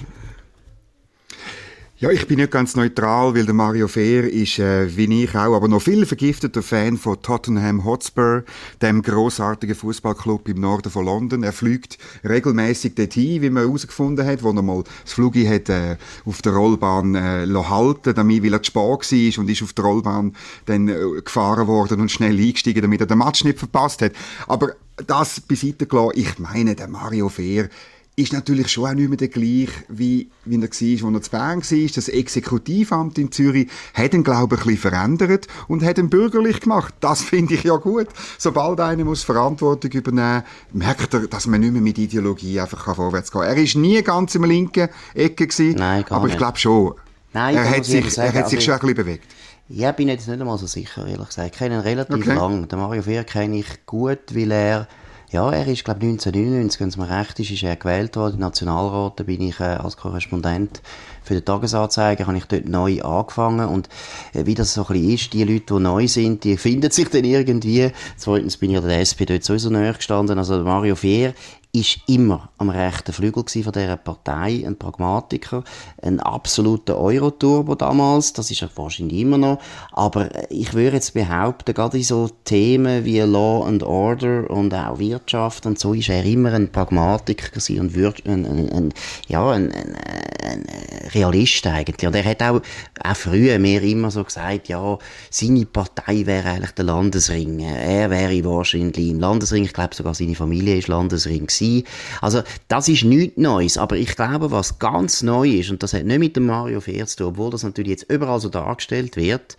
Ja, 2.02 2.10
ich 2.10 2.26
bin 2.26 2.40
nicht 2.40 2.50
ganz 2.50 2.76
neutral, 2.76 3.36
weil 3.36 3.46
der 3.46 3.54
Mario 3.54 3.88
Fehr 3.88 4.24
ist, 4.24 4.58
äh, 4.58 4.98
wie 4.98 5.24
ich 5.24 5.36
auch, 5.36 5.56
aber 5.56 5.68
noch 5.68 5.84
viel 5.84 6.08
vergifteter 6.08 6.64
Fan 6.64 6.98
von 6.98 7.22
Tottenham 7.22 7.86
Hotspur, 7.86 8.44
dem 8.82 9.04
großartigen 9.04 9.76
Fußballclub 9.76 10.50
im 10.50 10.62
Norden 10.62 10.90
von 10.90 11.06
London. 11.06 11.44
Er 11.44 11.54
fliegt 11.54 12.00
regelmäßig 12.28 12.96
dorthin, 12.96 13.44
wie 13.44 13.52
man 13.52 13.66
herausgefunden 13.66 14.26
hat, 14.26 14.42
wo 14.42 14.50
er 14.50 14.64
mal 14.64 14.84
das 15.04 15.14
Flugi 15.14 15.46
hat 15.46 15.70
äh, 15.70 15.98
auf 16.26 16.42
der 16.42 16.54
Rollbahn 16.54 17.14
äh, 17.14 17.46
halten, 17.70 18.16
damit 18.16 18.44
weil 18.44 18.54
er 18.54 18.64
spät 18.64 18.82
war 18.82 19.38
und 19.38 19.50
ist 19.52 19.62
auf 19.62 19.74
der 19.74 19.86
Rollbahn 19.86 20.36
dann 20.66 20.88
äh, 20.88 21.22
gefahren 21.24 21.68
worden 21.68 22.02
und 22.02 22.12
schnell 22.12 22.36
eingestiegen, 22.36 22.82
damit 22.82 23.02
er 23.02 23.06
den 23.06 23.20
Match 23.20 23.44
nicht 23.44 23.60
verpasst 23.60 24.02
hat. 24.02 24.14
Aber 24.48 24.72
das 25.06 25.40
beiseite 25.40 25.86
gelassen, 25.86 26.14
ich 26.16 26.40
meine, 26.40 26.74
der 26.74 26.88
Mario 26.88 27.30
Fehr 27.30 27.70
ist 28.18 28.34
natürlich 28.34 28.68
schon 28.68 28.90
auch 28.90 28.94
nicht 28.94 29.08
mehr 29.08 29.18
der 29.18 29.30
gleiche, 29.30 29.72
wie, 29.88 30.30
wie 30.44 30.56
er 30.56 30.62
war, 30.62 30.68
als 30.68 30.82
er 30.82 31.22
zu 31.22 31.32
Bern 31.32 31.62
war. 31.62 31.90
Das 31.96 32.10
Exekutivamt 32.10 33.18
in 33.18 33.32
Zürich 33.32 33.70
hat 33.94 34.14
ihn, 34.14 34.24
glaube 34.24 34.56
ich, 34.56 34.62
ein 34.62 34.68
bisschen 34.68 34.92
verändert 34.92 35.48
und 35.68 35.84
hat 35.84 35.98
ihn 35.98 36.10
bürgerlich 36.10 36.60
gemacht. 36.60 36.94
Das 37.00 37.22
finde 37.22 37.54
ich 37.54 37.64
ja 37.64 37.78
gut. 37.78 38.08
Sobald 38.38 38.80
einer 38.82 39.06
muss 39.06 39.24
Verantwortung 39.24 39.92
übernehmen 39.92 40.44
merkt 40.74 41.14
er, 41.14 41.28
dass 41.28 41.48
man 41.48 41.62
nicht 41.62 41.72
mehr 41.72 41.82
mit 41.82 41.98
Ideologie 41.98 42.60
einfach 42.60 42.96
vorwärts 42.96 43.32
gehen 43.32 43.42
kann. 43.42 43.50
Er 43.56 43.64
ist 43.64 43.76
nie 43.76 44.02
ganz 44.02 44.36
im 44.36 44.44
linken 44.44 44.90
Ecke 45.14 45.48
gewesen, 45.48 45.76
Nein, 45.78 46.04
aber 46.10 46.28
ich 46.28 46.38
glaube 46.38 46.58
schon, 46.58 46.96
Nein, 47.34 47.56
er, 47.56 47.70
hat 47.70 47.86
sich, 47.86 48.14
sagen, 48.14 48.36
er 48.36 48.42
hat 48.42 48.50
sich 48.50 48.64
schon 48.64 48.74
ein 48.74 48.80
bisschen 48.82 48.96
bewegt. 48.96 49.32
Ja, 49.70 49.94
bin 49.94 50.10
jetzt 50.10 50.28
nicht 50.28 50.40
einmal 50.40 50.58
so 50.58 50.68
sicher, 50.68 51.08
ehrlich 51.08 51.28
gesagt. 51.28 51.54
Ich 51.54 51.58
kenne 51.58 51.76
ihn 51.76 51.82
relativ 51.82 52.18
okay. 52.18 52.34
lang. 52.34 52.68
Den 52.68 52.80
Mario 52.80 53.04
Fehr 53.04 53.24
kenne 53.24 53.60
ich 53.60 53.86
gut, 53.86 54.20
weil 54.36 54.52
er 54.52 54.88
ja, 55.32 55.50
er 55.50 55.66
ist, 55.68 55.86
glaube 55.86 56.02
1999, 56.02 56.82
wenn 56.82 56.90
es 56.90 56.98
mir 56.98 57.10
recht 57.10 57.40
ist, 57.40 57.52
ist 57.52 57.64
er 57.64 57.78
gewählt 57.78 58.18
worden, 58.18 58.34
im 58.34 58.42
Nationalrat. 58.42 59.18
Da 59.18 59.24
bin 59.24 59.42
ich 59.42 59.62
äh, 59.62 59.64
als 59.64 59.96
Korrespondent 59.96 60.82
für 61.24 61.36
den 61.36 61.46
Tagesanzeiger, 61.46 62.28
habe 62.28 62.38
ich 62.38 62.46
dort 62.46 62.68
neu 62.68 63.02
angefangen. 63.02 63.70
Und 63.70 63.88
äh, 64.34 64.46
wie 64.46 64.56
das 64.56 64.74
so 64.74 64.82
ein 64.82 64.88
bisschen 64.94 65.14
ist, 65.14 65.34
die 65.34 65.46
Leute, 65.46 65.74
die 65.74 65.80
neu 65.80 66.08
sind, 66.08 66.44
die 66.44 66.58
finden 66.58 66.92
sich 66.92 67.08
dann 67.08 67.24
irgendwie. 67.24 67.92
Zweitens 68.18 68.58
bin 68.58 68.72
ich 68.72 68.76
ja 68.76 68.82
der 68.82 69.00
SP 69.00 69.24
dort 69.24 69.46
sowieso 69.46 69.70
näher 69.70 69.94
gestanden. 69.94 70.38
Also 70.38 70.60
Mario 70.64 70.96
Fehr 70.98 71.34
ist 71.74 72.00
immer 72.08 72.50
am 72.58 72.70
rechten 72.70 73.14
Flügel 73.14 73.46
von 73.48 73.72
dieser 73.72 73.98
Partei, 73.98 74.64
ein 74.66 74.78
Pragmatiker, 74.78 75.64
ein 76.02 76.20
absoluter 76.20 76.98
Euro-Turbo 76.98 77.76
damals, 77.76 78.34
das 78.34 78.52
ist 78.52 78.62
er 78.62 78.70
wahrscheinlich 78.76 79.22
immer 79.22 79.38
noch, 79.38 79.60
aber 79.92 80.30
ich 80.50 80.74
würde 80.74 80.98
jetzt 80.98 81.14
behaupten, 81.14 81.74
gerade 81.74 81.98
in 81.98 82.04
so 82.04 82.30
Themen 82.44 83.06
wie 83.06 83.20
Law 83.20 83.66
and 83.66 83.84
Order 83.84 84.50
und 84.50 84.74
auch 84.74 85.00
Wirtschaft 85.00 85.66
und 85.66 85.80
so 85.80 85.94
ist 85.94 86.10
er 86.10 86.26
immer 86.26 86.54
ein 86.54 86.72
Pragmatiker 86.72 87.52
und 87.80 87.96
ein, 87.96 88.46
ein, 88.46 88.70
ein, 88.70 88.94
ja, 89.28 89.50
ein, 89.52 89.72
ein, 89.72 89.96
ein 90.44 90.66
Realist 91.14 91.66
eigentlich. 91.68 92.08
Und 92.08 92.16
er 92.16 92.26
hat 92.26 92.42
auch, 92.42 92.62
auch 93.04 93.16
früher 93.16 93.60
mir 93.60 93.82
immer 93.82 94.12
so 94.12 94.24
gesagt, 94.24 94.68
ja, 94.68 94.98
seine 95.30 95.66
Partei 95.66 96.26
wäre 96.26 96.50
eigentlich 96.50 96.72
der 96.72 96.86
Landesring. 96.86 97.60
Er 97.60 98.10
wäre 98.10 98.44
wahrscheinlich 98.44 99.10
im 99.10 99.20
Landesring, 99.20 99.64
ich 99.64 99.74
glaube 99.74 99.96
sogar 99.96 100.14
seine 100.14 100.36
Familie 100.36 100.78
ist 100.78 100.88
Landesring 100.88 101.48
gewesen. 101.48 101.86
Also, 102.22 102.42
das 102.68 102.88
ist 102.88 103.04
nichts 103.04 103.38
Neues. 103.38 103.78
Aber 103.78 103.96
ich 103.96 104.16
glaube, 104.16 104.52
was 104.52 104.80
ganz 104.80 105.22
neu 105.22 105.50
ist, 105.50 105.72
und 105.72 105.84
das 105.84 105.94
hat 105.94 106.06
nicht 106.06 106.20
mit 106.20 106.36
dem 106.36 106.46
Mario 106.46 106.82
Fehr 106.82 107.06
zu 107.08 107.18
tun, 107.18 107.28
obwohl 107.28 107.52
das 107.52 107.64
natürlich 107.64 107.92
jetzt 107.92 108.12
überall 108.12 108.40
so 108.40 108.50
dargestellt 108.50 109.16
wird, 109.16 109.58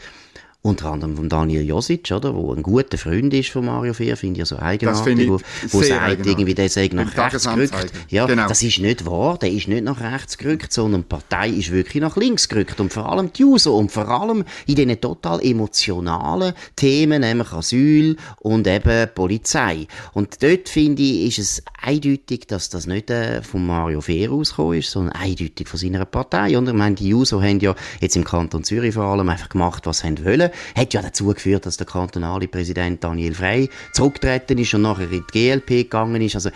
unter 0.64 0.92
anderem 0.92 1.16
von 1.16 1.28
Daniel 1.28 1.62
Josic, 1.62 2.12
oder, 2.12 2.36
wo 2.36 2.54
ein 2.54 2.62
guter 2.62 2.96
Freund 2.96 3.34
ist 3.34 3.50
von 3.50 3.64
Mario 3.64 3.94
Fehr, 3.94 4.16
finde 4.16 4.34
ich 4.34 4.38
ja 4.38 4.46
so 4.46 4.60
eigenartig, 4.60 5.28
wo, 5.28 5.40
wo 5.70 5.82
sagt 5.82 6.00
eigenartig. 6.00 6.26
irgendwie, 6.26 6.54
der 6.54 6.68
sei 6.68 6.88
nach 6.92 7.16
rechts 7.16 7.44
gerückt. 7.44 7.92
Ja, 8.10 8.26
genau. 8.26 8.46
das 8.46 8.62
ist 8.62 8.78
nicht 8.78 9.04
wahr, 9.04 9.38
der 9.38 9.50
ist 9.50 9.66
nicht 9.66 9.82
nach 9.82 10.00
rechts 10.00 10.38
gerückt, 10.38 10.72
sondern 10.72 11.02
die 11.02 11.08
Partei 11.08 11.48
ist 11.48 11.72
wirklich 11.72 12.00
nach 12.00 12.16
links 12.16 12.48
gerückt 12.48 12.78
und 12.78 12.92
vor 12.92 13.10
allem 13.10 13.32
die 13.32 13.44
User 13.44 13.72
und 13.72 13.90
vor 13.90 14.08
allem 14.08 14.44
in 14.68 14.76
diesen 14.76 15.00
total 15.00 15.44
emotionalen 15.44 16.54
Themen, 16.76 17.22
nämlich 17.22 17.50
Asyl 17.52 18.16
und 18.38 18.68
eben 18.68 19.08
Polizei. 19.16 19.88
Und 20.12 20.44
dort 20.44 20.68
finde 20.68 21.02
ich, 21.02 21.38
ist 21.38 21.38
es 21.40 21.62
eindeutig, 21.80 22.46
dass 22.46 22.68
das 22.68 22.86
nicht 22.86 23.10
äh, 23.10 23.42
von 23.42 23.66
Mario 23.66 24.00
Fehr 24.00 24.30
ausgekommen 24.30 24.78
ist, 24.78 24.92
sondern 24.92 25.16
eindeutig 25.16 25.66
von 25.66 25.80
seiner 25.80 26.04
Partei. 26.04 26.56
Und 26.56 26.68
ich 26.68 26.74
meine, 26.74 26.94
die 26.94 27.12
User 27.12 27.42
haben 27.42 27.58
ja 27.58 27.74
jetzt 28.00 28.14
im 28.14 28.22
Kanton 28.22 28.62
Zürich 28.62 28.94
vor 28.94 29.06
allem 29.06 29.28
einfach 29.28 29.48
gemacht, 29.48 29.86
was 29.86 30.00
sie 30.00 30.24
wollen 30.24 30.51
hat 30.76 30.94
ja 30.94 31.02
dazu 31.02 31.26
geführt, 31.26 31.66
dass 31.66 31.76
der 31.76 31.86
kantonale 31.86 32.48
Präsident 32.48 33.02
Daniel 33.02 33.34
Frey 33.34 33.68
zurückgetreten 33.92 34.58
ist 34.58 34.74
und 34.74 34.82
nachher 34.82 35.10
in 35.10 35.24
die 35.32 35.50
GLP 35.50 35.68
gegangen 35.68 36.22
ist. 36.22 36.34
Also, 36.34 36.50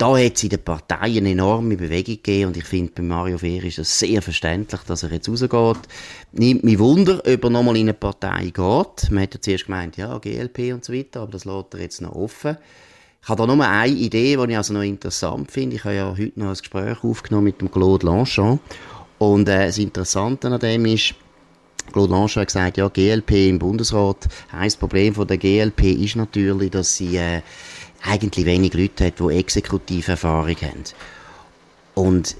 da 0.00 0.16
hat 0.16 0.36
es 0.36 0.42
in 0.44 0.48
der 0.48 0.56
Partei 0.56 1.18
eine 1.18 1.32
enorme 1.32 1.76
Bewegung 1.76 2.14
gegeben 2.14 2.46
und 2.46 2.56
ich 2.56 2.64
finde, 2.64 2.92
bei 2.94 3.02
Mario 3.02 3.36
Fehr 3.36 3.62
ist 3.64 3.78
es 3.78 3.98
sehr 3.98 4.22
verständlich, 4.22 4.80
dass 4.86 5.02
er 5.02 5.12
jetzt 5.12 5.28
rausgeht. 5.28 5.88
Nimmt 6.32 6.64
mich 6.64 6.78
Wunder, 6.78 7.18
ob 7.18 7.44
er 7.44 7.50
nochmal 7.50 7.76
in 7.76 7.82
eine 7.82 7.94
Partei 7.94 8.44
geht. 8.44 9.10
Man 9.10 9.24
hat 9.24 9.34
ja 9.34 9.40
zuerst 9.42 9.66
gemeint, 9.66 9.98
ja, 9.98 10.16
GLP 10.16 10.72
und 10.72 10.86
so 10.86 10.94
weiter, 10.94 11.20
aber 11.20 11.32
das 11.32 11.44
lässt 11.44 11.74
er 11.74 11.80
jetzt 11.80 12.00
noch 12.00 12.14
offen. 12.14 12.56
Ich 13.22 13.28
habe 13.28 13.46
da 13.46 13.54
nur 13.54 13.66
eine 13.66 13.92
Idee, 13.92 14.36
die 14.36 14.50
ich 14.50 14.56
also 14.56 14.72
noch 14.72 14.82
interessant 14.82 15.50
finde. 15.50 15.76
Ich 15.76 15.84
habe 15.84 15.94
ja 15.94 16.10
heute 16.10 16.40
noch 16.40 16.48
ein 16.48 16.54
Gespräch 16.54 17.04
aufgenommen 17.04 17.44
mit 17.44 17.60
dem 17.60 17.70
Claude 17.70 18.06
Lanchon. 18.06 18.58
Und 19.18 19.50
äh, 19.50 19.66
das 19.66 19.76
Interessante 19.76 20.48
an 20.48 20.58
dem 20.58 20.86
ist, 20.86 21.14
Claude 21.90 22.12
Lange 22.12 22.28
hat 22.28 22.46
gesagt, 22.46 22.76
ja, 22.76 22.88
GLP 22.88 23.48
im 23.48 23.58
Bundesrat, 23.58 24.28
ein 24.52 24.72
Problem 24.78 25.14
von 25.14 25.26
der 25.26 25.38
GLP 25.38 25.84
ist 25.84 26.16
natürlich, 26.16 26.70
dass 26.70 26.96
sie 26.96 27.16
äh, 27.16 27.42
eigentlich 28.02 28.46
wenig 28.46 28.74
Leute 28.74 29.06
hat, 29.06 29.20
die 29.20 29.36
Exekutiverfahrung 29.36 30.56
haben. 30.56 30.84
Und 31.94 32.36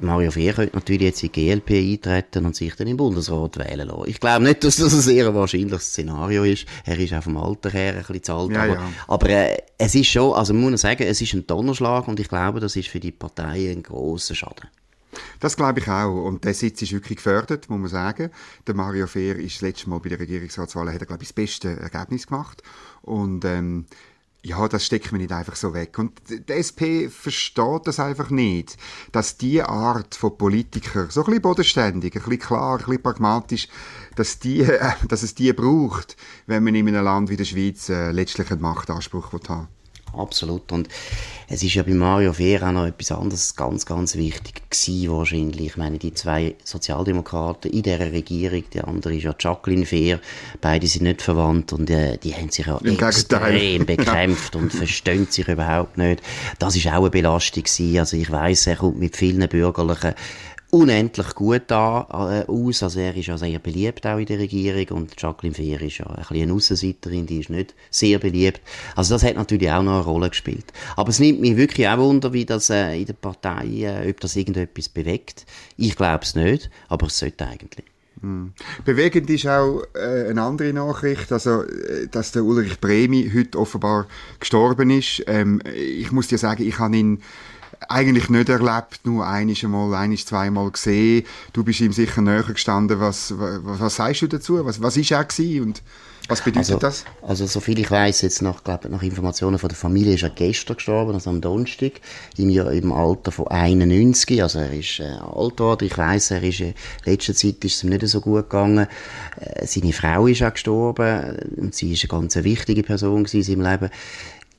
Mario 0.00 0.30
Fehr 0.30 0.52
könnte 0.52 0.76
natürlich 0.76 1.02
jetzt 1.02 1.22
in 1.22 1.32
die 1.32 1.46
GLP 1.46 1.70
eintreten 1.70 2.46
und 2.46 2.56
sich 2.56 2.74
dann 2.74 2.86
im 2.86 2.96
Bundesrat 2.96 3.58
wählen 3.58 3.88
lassen. 3.88 4.04
Ich 4.06 4.20
glaube 4.20 4.44
nicht, 4.44 4.64
dass 4.64 4.76
das 4.76 4.92
ein 4.92 5.00
sehr 5.00 5.34
wahrscheinliches 5.34 5.86
Szenario 5.86 6.44
ist. 6.44 6.66
Er 6.84 6.98
ist 6.98 7.12
auch 7.14 7.22
vom 7.22 7.36
Alter 7.36 7.70
her 7.70 7.92
ein 7.92 7.98
bisschen 7.98 8.22
zu 8.22 8.34
alt. 8.34 8.50
Ja, 8.50 8.62
aber, 8.64 8.74
ja. 8.74 8.92
aber 9.08 9.28
äh, 9.28 9.56
es 9.78 9.94
ist 9.94 10.08
schon, 10.08 10.34
also 10.34 10.52
man 10.52 10.70
muss 10.70 10.80
sagen, 10.80 11.04
es 11.04 11.20
ist 11.20 11.32
ein 11.34 11.46
Donnerschlag 11.46 12.08
und 12.08 12.18
ich 12.20 12.28
glaube, 12.28 12.60
das 12.60 12.76
ist 12.76 12.88
für 12.88 13.00
die 13.00 13.12
Partei 13.12 13.70
ein 13.70 13.82
grosser 13.82 14.34
Schaden. 14.34 14.68
Das 15.44 15.56
glaube 15.56 15.80
ich 15.80 15.88
auch. 15.90 16.24
Und 16.24 16.44
der 16.44 16.54
Sitz 16.54 16.80
ist 16.80 16.92
wirklich 16.92 17.16
gefördert, 17.16 17.68
muss 17.68 17.78
man 17.78 17.90
sagen. 17.90 18.30
Der 18.66 18.74
Mario 18.74 19.06
Fehr 19.06 19.38
ist 19.38 19.56
das 19.56 19.60
letzte 19.60 19.90
Mal 19.90 20.00
bei 20.00 20.08
der 20.08 20.18
Regierungsratswahl, 20.18 20.90
hat 20.90 21.02
er, 21.02 21.06
glaube 21.06 21.22
ich, 21.22 21.28
das 21.28 21.34
beste 21.34 21.78
Ergebnis 21.80 22.28
gemacht. 22.28 22.62
Und, 23.02 23.44
ähm, 23.44 23.84
ja, 24.42 24.66
das 24.68 24.86
steckt 24.86 25.12
man 25.12 25.20
nicht 25.20 25.32
einfach 25.32 25.56
so 25.56 25.74
weg. 25.74 25.98
Und 25.98 26.18
die 26.30 26.50
SP 26.56 27.10
versteht 27.10 27.82
das 27.84 28.00
einfach 28.00 28.30
nicht, 28.30 28.78
dass 29.12 29.36
die 29.36 29.60
Art 29.60 30.14
von 30.14 30.38
Politiker, 30.38 31.10
so 31.10 31.20
ein 31.20 31.26
bisschen 31.26 31.42
bodenständig, 31.42 32.14
ein 32.14 32.22
bisschen 32.22 32.38
klar, 32.38 32.78
ein 32.78 32.84
bisschen 32.86 33.02
pragmatisch, 33.02 33.68
dass, 34.16 34.38
die, 34.38 34.60
äh, 34.62 34.92
dass 35.08 35.22
es 35.22 35.34
die 35.34 35.52
braucht, 35.52 36.16
wenn 36.46 36.64
man 36.64 36.74
in 36.74 36.88
einem 36.88 37.04
Land 37.04 37.28
wie 37.28 37.36
der 37.36 37.44
Schweiz 37.44 37.90
äh, 37.90 38.12
letztlich 38.12 38.50
einen 38.50 38.62
Machtanspruch 38.62 39.30
haben 39.50 39.68
absolut. 40.16 40.72
Und 40.72 40.88
es 41.48 41.62
ist 41.62 41.74
ja 41.74 41.82
bei 41.82 41.92
Mario 41.92 42.32
Fehr 42.32 42.62
auch 42.62 42.72
noch 42.72 42.86
etwas 42.86 43.12
anderes 43.12 43.54
ganz, 43.54 43.84
ganz 43.86 44.16
wichtig 44.16 44.62
gewesen, 44.70 45.10
wahrscheinlich. 45.10 45.66
Ich 45.66 45.76
meine, 45.76 45.98
die 45.98 46.14
zwei 46.14 46.54
Sozialdemokraten 46.64 47.70
in 47.70 47.82
dieser 47.82 48.12
Regierung, 48.12 48.64
die 48.72 48.80
andere 48.80 49.14
ist 49.14 49.24
ja 49.24 49.34
Jacqueline 49.38 49.86
Fehr, 49.86 50.20
beide 50.60 50.86
sind 50.86 51.02
nicht 51.02 51.22
verwandt 51.22 51.72
und 51.72 51.90
äh, 51.90 52.16
die 52.18 52.34
haben 52.34 52.50
sich 52.50 52.66
ja 52.66 52.78
Im 52.78 52.98
extrem 52.98 53.86
bekämpft 53.86 54.56
und 54.56 54.72
verstehen 54.72 55.26
sich 55.28 55.48
überhaupt 55.48 55.98
nicht. 55.98 56.22
Das 56.58 56.76
ist 56.76 56.86
auch 56.86 56.92
eine 56.92 57.10
Belastung 57.10 57.64
gewesen. 57.64 57.98
Also 57.98 58.16
ich 58.16 58.30
weiß, 58.30 58.66
er 58.68 58.76
kommt 58.76 58.98
mit 58.98 59.16
vielen 59.16 59.46
bürgerlichen 59.48 60.14
unendlich 60.74 61.34
gut 61.36 61.62
da, 61.68 62.06
äh, 62.10 62.50
aus. 62.50 62.82
Also 62.82 62.98
er 62.98 63.16
ist 63.16 63.26
ja 63.26 63.38
sehr 63.38 63.60
beliebt 63.60 64.04
auch 64.06 64.18
in 64.18 64.26
der 64.26 64.40
Regierung 64.40 64.98
und 64.98 65.14
Jacqueline 65.16 65.54
Fehr 65.54 65.80
ist 65.80 65.98
ja 65.98 66.06
ein 66.06 66.24
eine 66.28 66.52
Aussenseiterin, 66.52 67.26
die 67.26 67.40
ist 67.40 67.50
nicht 67.50 67.74
sehr 67.90 68.18
beliebt. 68.18 68.60
Also 68.96 69.14
das 69.14 69.22
hat 69.22 69.36
natürlich 69.36 69.70
auch 69.70 69.84
noch 69.84 69.94
eine 69.94 70.04
Rolle 70.04 70.30
gespielt. 70.30 70.72
Aber 70.96 71.10
es 71.10 71.20
nimmt 71.20 71.40
mich 71.40 71.56
wirklich 71.56 71.86
auch 71.86 71.98
wunder, 71.98 72.32
wie 72.32 72.44
das 72.44 72.70
äh, 72.70 72.98
in 72.98 73.06
der 73.06 73.12
Partei, 73.12 73.66
äh, 73.66 74.10
ob 74.10 74.18
das 74.20 74.34
irgendetwas 74.34 74.88
bewegt. 74.88 75.46
Ich 75.76 75.94
glaube 75.94 76.24
es 76.24 76.34
nicht, 76.34 76.70
aber 76.88 77.06
es 77.06 77.18
sollte 77.18 77.46
eigentlich. 77.46 77.84
Hm. 78.20 78.52
Bewegend 78.84 79.28
ist 79.30 79.46
auch 79.46 79.82
äh, 79.94 80.30
eine 80.30 80.42
andere 80.42 80.72
Nachricht, 80.72 81.30
also, 81.30 81.62
äh, 81.62 82.08
dass 82.10 82.32
der 82.32 82.42
Ulrich 82.42 82.80
Bremi 82.80 83.30
heute 83.32 83.58
offenbar 83.58 84.06
gestorben 84.40 84.90
ist. 84.90 85.22
Ähm, 85.26 85.60
ich 85.74 86.10
muss 86.10 86.28
dir 86.28 86.38
sagen, 86.38 86.66
ich 86.66 86.78
habe 86.78 86.96
ihn 86.96 87.22
eigentlich 87.88 88.28
nicht 88.28 88.48
erlebt, 88.48 89.00
nur 89.04 89.26
einiges 89.26 89.64
einmal, 89.64 89.94
einiges 89.94 90.26
zweimal 90.26 90.70
gesehen. 90.70 91.24
Du 91.52 91.64
bist 91.64 91.80
ihm 91.80 91.92
sicher 91.92 92.22
näher 92.22 92.42
gestanden. 92.42 93.00
Was, 93.00 93.34
was, 93.38 93.60
was 93.62 93.96
sagst 93.96 94.22
du 94.22 94.26
dazu? 94.26 94.64
Was, 94.64 94.82
was 94.82 94.96
ist 94.96 95.10
er 95.10 95.24
gewesen 95.24 95.62
und 95.62 95.82
was 96.26 96.40
bedeutet 96.40 96.70
also, 96.70 96.78
das? 96.78 97.04
Also, 97.20 97.46
soviel 97.46 97.78
ich 97.78 97.90
weiß 97.90 98.22
jetzt 98.22 98.40
nach, 98.40 98.64
glaub, 98.64 98.88
nach 98.88 99.02
Informationen 99.02 99.58
von 99.58 99.68
der 99.68 99.76
Familie, 99.76 100.14
ist 100.14 100.22
er 100.22 100.30
gestern 100.30 100.76
gestorben, 100.76 101.12
also 101.12 101.28
am 101.28 101.42
Donnerstag, 101.42 102.00
im, 102.38 102.48
im 102.48 102.92
Alter 102.92 103.30
von 103.30 103.48
91. 103.48 104.42
Also, 104.42 104.60
er 104.60 104.72
ist 104.72 105.00
äh, 105.00 105.04
alt 105.04 105.58
geworden. 105.58 105.84
Ich 105.84 105.98
weiß, 105.98 106.30
er 106.30 106.42
ist, 106.42 106.60
äh, 106.60 106.68
in 106.68 107.12
letzter 107.12 107.34
Zeit 107.34 107.62
ist 107.64 107.76
es 107.76 107.84
ihm 107.84 107.90
nicht 107.90 108.06
so 108.08 108.22
gut 108.22 108.48
gegangen. 108.48 108.86
Äh, 109.38 109.66
seine 109.66 109.92
Frau 109.92 110.26
ist 110.26 110.42
auch 110.42 110.52
gestorben 110.52 111.36
und 111.56 111.74
sie 111.74 111.92
ist 111.92 112.04
eine 112.04 112.20
ganz 112.20 112.36
wichtige 112.36 112.82
Person 112.82 113.26
in 113.30 113.42
seinem 113.42 113.60
Leben. 113.60 113.90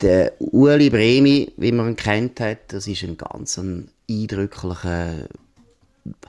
Der 0.01 0.33
Uli 0.39 0.89
Bremi, 0.89 1.53
wie 1.57 1.71
man 1.71 1.89
ihn 1.89 1.95
kennt 1.95 2.39
hat, 2.39 2.73
das 2.73 2.87
ist 2.87 3.03
ein 3.03 3.17
ganz 3.17 3.57
ein 3.57 3.89
eindrücklicher 4.09 5.27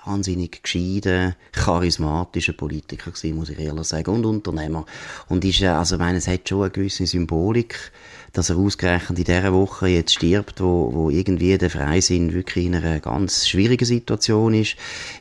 wahnsinnig 0.04 0.62
gescheiter, 0.62 1.37
charismatischer 1.52 2.54
Politiker 2.54 3.11
gewesen, 3.11 3.37
muss 3.37 3.50
ich 3.50 3.59
ehrlich 3.59 3.87
sagen, 3.87 4.11
und 4.11 4.25
Unternehmer. 4.25 4.87
Und 5.28 5.45
ist, 5.45 5.62
also, 5.62 5.97
ich 5.97 6.00
meine, 6.00 6.18
es 6.18 6.28
hat 6.28 6.49
schon 6.49 6.62
eine 6.62 6.71
gewisse 6.71 7.06
Symbolik, 7.06 7.92
dass 8.37 8.50
er 8.50 8.56
ausgerechnet 8.56 9.18
in 9.18 9.25
dieser 9.25 9.52
Woche 9.52 9.88
jetzt 9.88 10.14
stirbt, 10.14 10.61
wo, 10.61 10.92
wo 10.92 11.11
irgendwie 11.11 11.56
der 11.56 11.71
Freisinn 11.71 12.35
wirklich 12.35 12.66
in 12.66 12.75
einer 12.75 13.00
ganz 13.00 13.49
schwierigen 13.49 13.87
Situation 13.87 14.52
ist. 14.52 14.76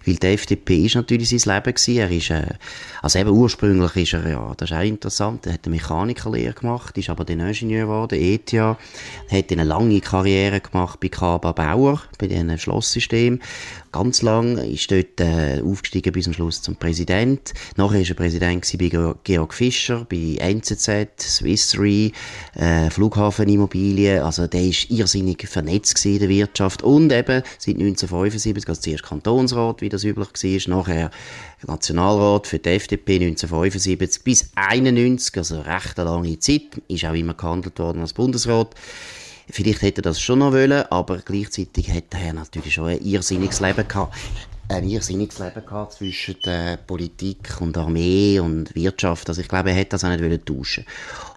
Weil 0.05 0.15
die 0.15 0.27
FDP 0.27 0.85
ist 0.85 0.95
natürlich 0.95 1.29
sein 1.29 1.55
Leben 1.55 1.73
gewesen. 1.73 1.97
Er 1.97 2.11
ist, 2.11 2.29
äh, 2.29 2.55
also 3.01 3.19
eben 3.19 3.29
ursprünglich 3.29 3.95
ist 3.95 4.13
er, 4.13 4.29
ja, 4.29 4.53
das 4.57 4.69
ist 4.69 4.75
auch 4.75 4.83
interessant, 4.83 5.45
er 5.47 5.53
hat 5.53 5.65
eine 5.65 5.75
Mechanikerlehre 5.75 6.53
gemacht, 6.53 6.97
ist 6.97 7.09
aber 7.09 7.23
dann 7.23 7.39
Ingenieur 7.39 7.85
geworden, 7.85 8.19
ETH, 8.19 8.53
hat 8.53 9.51
eine 9.51 9.63
lange 9.63 10.01
Karriere 10.01 10.59
gemacht 10.59 10.99
bei 10.99 11.07
Kaba 11.07 11.53
Bauer, 11.53 12.01
bei 12.17 12.27
diesem 12.27 12.57
Schlosssystem 12.57 13.39
ganz 13.95 14.21
lang, 14.21 14.44
ist 14.53 14.91
dort 14.91 15.19
äh, 15.19 15.61
aufgestiegen 15.61 16.13
bis 16.13 16.25
zum 16.25 16.33
Schluss 16.33 16.61
zum 16.61 16.75
Präsident. 16.75 17.53
Nachher 17.75 17.99
war 17.99 18.07
er 18.07 18.13
Präsident 18.13 18.77
bei 18.77 19.13
Georg 19.23 19.53
Fischer, 19.53 20.05
bei 20.09 20.37
NZZ, 20.39 21.19
Swiss 21.19 21.77
Re, 21.77 22.11
äh, 22.55 22.89
Flughafenimmobilien. 22.89 24.21
Also 24.21 24.47
der 24.47 24.63
ist 24.63 24.89
irrsinnig 24.89 25.47
vernetzt 25.47 26.05
in 26.05 26.19
der 26.19 26.29
Wirtschaft 26.29 26.83
und 26.83 27.11
eben 27.11 27.41
seit 27.57 27.75
1975 27.75 28.69
als 28.69 28.81
zuerst 28.81 29.03
Kantonsrat, 29.03 29.81
wie 29.81 29.89
das 29.89 30.03
üblich 30.03 30.27
war, 30.27 30.77
nachher 30.77 31.11
Nationalrat 31.67 32.47
für 32.47 32.59
die 32.59 32.69
FDP 32.69 33.15
1975 33.15 34.23
bis 34.23 34.49
1991, 34.55 35.37
also 35.37 35.61
recht 35.61 35.99
eine 35.99 36.09
lange 36.09 36.39
Zeit, 36.39 36.81
ist 36.87 37.05
auch 37.05 37.13
immer 37.13 37.33
gehandelt 37.33 37.79
worden 37.79 38.01
als 38.01 38.13
Bundesrat. 38.13 38.75
Vielleicht 39.49 39.81
hätte 39.81 40.01
er 40.01 40.03
das 40.03 40.19
schon 40.19 40.39
noch 40.39 40.51
wollen, 40.53 40.83
aber 40.89 41.17
gleichzeitig 41.17 41.93
hätte 41.93 42.17
er 42.17 42.33
natürlich 42.33 42.73
schon 42.73 42.87
ein 42.87 43.01
irrsinniges 43.01 43.59
Leben 43.59 43.87
gehabt. 43.87 44.15
Ein 44.67 44.89
irrsinniges 44.89 45.37
Leben 45.37 45.63
gehabt 45.63 45.93
zwischen 45.93 46.37
der 46.43 46.77
Politik 46.77 47.61
und 47.61 47.77
Armee 47.77 48.39
und 48.39 48.73
Wirtschaft. 48.73 49.29
Also 49.29 49.41
ich 49.41 49.47
glaube, 49.47 49.69
er 49.69 49.75
hätte 49.75 49.91
das 49.91 50.03
auch 50.03 50.09
nicht 50.09 50.23
wollen 50.23 50.43
tauschen. 50.43 50.85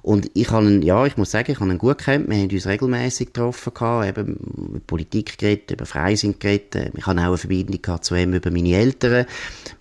Und 0.01 0.31
ich 0.33 0.51
habe 0.51 0.65
ihn, 0.67 0.81
ja, 0.81 1.05
ich 1.05 1.19
muss 1.19 1.33
sagen, 1.33 1.53
ich 1.53 1.61
habe 1.61 1.71
ihn 1.71 1.77
gut 1.77 1.99
kennt. 1.99 2.31
Wir 2.31 2.39
haben 2.39 2.49
uns 2.51 2.67
regelmäßig 2.67 3.27
getroffen 3.27 3.75
gehabt, 3.75 4.07
eben 4.07 4.37
über 4.37 4.81
Politik 4.87 5.37
geredet, 5.37 5.73
über 5.73 5.85
Freisinn 5.85 6.39
geredet. 6.39 6.93
Ich 6.97 7.07
habe 7.07 7.21
auch 7.21 7.25
eine 7.27 7.37
Verbindung 7.37 7.83
gehabt 7.83 8.07
zu 8.07 8.15
ihm 8.15 8.33
über 8.33 8.51
meine 8.51 8.75
Eltern. 8.75 9.27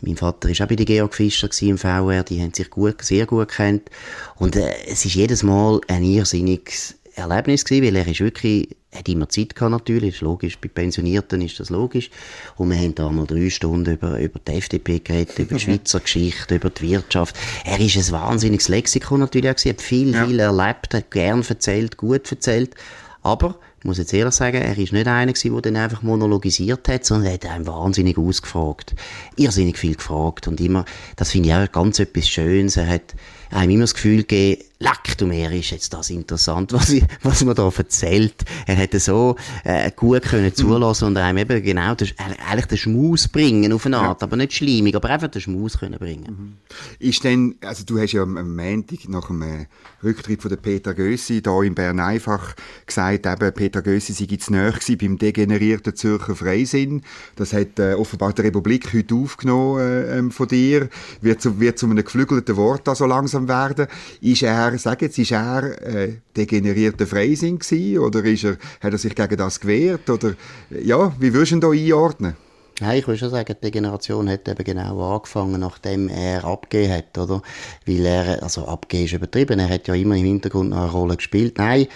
Mein 0.01 0.17
Vater 0.17 0.50
war 0.50 0.65
auch 0.65 0.67
bei 0.67 0.75
der 0.75 0.86
Georg 0.86 1.15
Fischer 1.15 1.50
im 1.62 1.77
VR. 1.77 2.24
Die 2.24 2.41
haben 2.41 2.53
sich 2.53 2.69
gut, 2.69 3.01
sehr 3.01 3.25
gut 3.25 3.48
kennt. 3.48 3.89
Und 4.36 4.57
äh, 4.57 4.74
es 4.88 5.05
ist 5.05 5.15
jedes 5.15 5.43
Mal 5.43 5.79
ein 5.88 6.03
irrsinniges 6.03 6.97
Erlebnis 7.17 7.65
gewesen, 7.65 7.86
weil 7.86 7.95
er 7.95 8.07
ist 8.07 8.19
wirklich, 8.19 8.75
hat 8.93 9.09
immer 9.09 9.27
Zeit 9.29 9.55
gehabt 9.55 9.71
natürlich, 9.71 10.15
ist 10.15 10.21
logisch, 10.21 10.57
bei 10.59 10.67
Pensionierten 10.67 11.41
ist 11.41 11.59
das 11.59 11.69
logisch. 11.69 12.09
Und 12.55 12.69
wir 12.69 12.77
haben 12.77 12.95
da 12.95 13.09
mal 13.09 13.25
drei 13.25 13.50
Stunden 13.50 13.93
über, 13.93 14.19
über 14.19 14.39
die 14.39 14.53
FDP 14.53 15.00
geredet, 15.00 15.38
über 15.39 15.55
die 15.55 15.62
Schweizer 15.62 16.00
Geschichte, 16.00 16.55
über 16.55 16.69
die 16.69 16.89
Wirtschaft. 16.89 17.36
Er 17.65 17.79
ist 17.79 17.97
ein 17.97 18.12
wahnsinniges 18.12 18.67
Lexikon 18.67 19.19
natürlich 19.19 19.50
auch 19.50 19.55
gewesen, 19.55 19.69
hat 19.69 19.81
viel, 19.81 20.13
ja. 20.13 20.25
viel 20.25 20.39
erlebt, 20.39 20.93
hat 20.93 21.12
gern 21.12 21.43
erzählt, 21.47 21.97
gut 21.97 22.31
erzählt. 22.31 22.75
Aber, 23.24 23.55
ich 23.79 23.86
muss 23.86 23.97
jetzt 23.97 24.13
ehrlich 24.13 24.33
sagen, 24.33 24.62
er 24.62 24.77
ist 24.77 24.93
nicht 24.93 25.07
einer 25.07 25.33
gewesen, 25.33 25.53
der 25.53 25.62
dann 25.62 25.75
einfach 25.75 26.01
monologisiert 26.01 26.88
hat, 26.88 27.05
sondern 27.05 27.27
er 27.27 27.33
hat 27.33 27.45
einem 27.45 27.67
wahnsinnig 27.67 28.17
ausgefragt. 28.17 28.95
Irrsinnig 29.36 29.77
viel 29.77 29.95
gefragt 29.95 30.47
und 30.47 30.62
immer, 30.62 30.86
das 31.15 31.31
finde 31.31 31.50
ich 31.50 31.55
auch 31.55 31.71
ganz 31.71 32.00
etwas 32.00 32.29
Schönes. 32.29 32.77
Er 32.77 32.88
hat 32.88 33.15
einem 33.51 33.72
immer 33.72 33.84
das 33.84 33.94
Gefühl 33.94 34.18
gegeben, 34.18 34.63
Leck, 34.80 35.18
du 35.18 35.25
mehr 35.25 35.51
ist 35.51 35.72
jetzt 35.72 35.92
das 35.92 36.12
interessant, 36.12 36.72
was, 36.74 36.89
ich, 36.89 37.04
was 37.24 37.44
man 37.44 37.56
da 37.56 37.68
erzählt. 37.75 38.46
Er 38.68 38.75
hätte 38.75 39.00
so 39.00 39.36
äh, 39.63 39.89
gut 39.96 40.22
können 40.22 40.54
zulassen 40.54 41.06
und 41.06 41.18
einem 41.18 41.39
eben 41.39 41.63
genau 41.63 41.96
das, 41.96 42.10
eigentlich 42.18 42.68
den 42.68 42.77
Schmaus 42.77 43.27
bringen 43.27 43.74
auf 43.74 43.88
eine 43.88 43.98
Art, 43.98 44.22
ja. 44.22 44.27
aber 44.27 44.38
nicht 44.38 44.54
schleimig, 44.54 44.96
aber 44.96 45.10
einfach 45.10 45.30
den 45.30 45.42
Schmaus 45.42 45.80
können 45.80 45.98
bringen. 45.98 46.25
Mhm. 46.27 46.54
Ist 47.00 47.24
denn, 47.24 47.56
also 47.62 47.84
du 47.86 48.00
hast 48.00 48.12
ja 48.12 48.22
am 48.22 48.56
Montag 48.56 49.10
nach 49.10 49.27
dem 49.27 49.42
äh, 49.42 49.66
Rücktritt 50.04 50.44
von 50.44 50.50
der 50.50 50.58
Peter 50.58 50.94
Gössi 50.94 51.42
da 51.42 51.63
in 51.63 51.74
Bern 51.74 52.00
einfach 52.00 52.56
gesagt, 52.86 53.25
eben 53.25 53.54
Peter 53.54 53.82
Gössi 53.82 54.13
sei 54.13 54.27
jetzt 54.30 54.51
näher 54.51 54.74
beim 55.00 55.18
degenerierten 55.18 55.96
Zürcher 55.96 56.36
Freisinn. 56.36 57.01
Das 57.36 57.51
hat 57.51 57.80
äh, 57.80 57.93
offenbar 57.93 58.34
die 58.34 58.43
Republik 58.43 58.93
heute 58.93 59.15
aufgenommen 59.15 59.80
äh, 59.80 60.17
ähm, 60.17 60.32
von 60.32 60.48
dir. 60.48 60.89
Wird 61.21 61.41
zu, 61.41 61.60
wird 61.60 61.80
zu 61.80 61.88
einem 61.88 62.04
geflügelten 62.04 62.56
Wort 62.58 62.88
da 62.88 62.93
so 62.93 63.06
langsam 63.06 63.37
werden. 63.45 63.88
Ist 64.21 64.43
er 64.43 64.78
sag 64.78 65.02
jetzt, 65.02 65.17
ist 65.17 65.32
er 65.32 65.82
äh, 65.82 66.13
degenerierter 66.36 67.06
Freisinn 67.06 67.60
gewesen, 67.60 68.00
oder 68.00 68.23
ist 68.23 68.43
er, 68.43 68.58
hat 68.82 68.93
er 68.93 68.97
sich 68.97 69.13
gegen 69.13 69.38
das 69.38 69.60
gewehrt? 69.60 70.10
Oder, 70.10 70.34
ja, 70.69 71.13
wie 71.19 71.34
würdest 71.34 71.52
du 71.52 71.56
ihn 71.56 71.62
da 71.62 71.69
einordnen? 71.69 72.36
Nein, 72.80 73.00
ich 73.00 73.08
würde 73.08 73.17
schon 73.17 73.32
sagen, 73.32 73.56
die 73.63 73.71
Generation 73.71 74.30
hat 74.30 74.47
eben 74.47 74.63
genau 74.63 75.15
angefangen, 75.15 75.60
nachdem 75.60 76.10
er 76.10 76.45
abgegeben 76.45 76.93
hat, 76.93 77.17
oder? 77.17 77.41
Weil 77.88 78.06
er, 78.06 78.43
also 78.43 78.67
abgegeben 78.67 79.06
ist 79.06 79.13
übertrieben, 79.13 79.60
er 79.60 79.69
hat 79.69 79.88
ja 79.88 79.95
immer 79.95 80.15
im 80.15 80.26
Hintergrund 80.26 80.69
noch 80.69 80.78
eine 80.78 80.91
Rolle 80.91 81.15
gespielt. 81.15 81.58
Nein, 81.58 81.88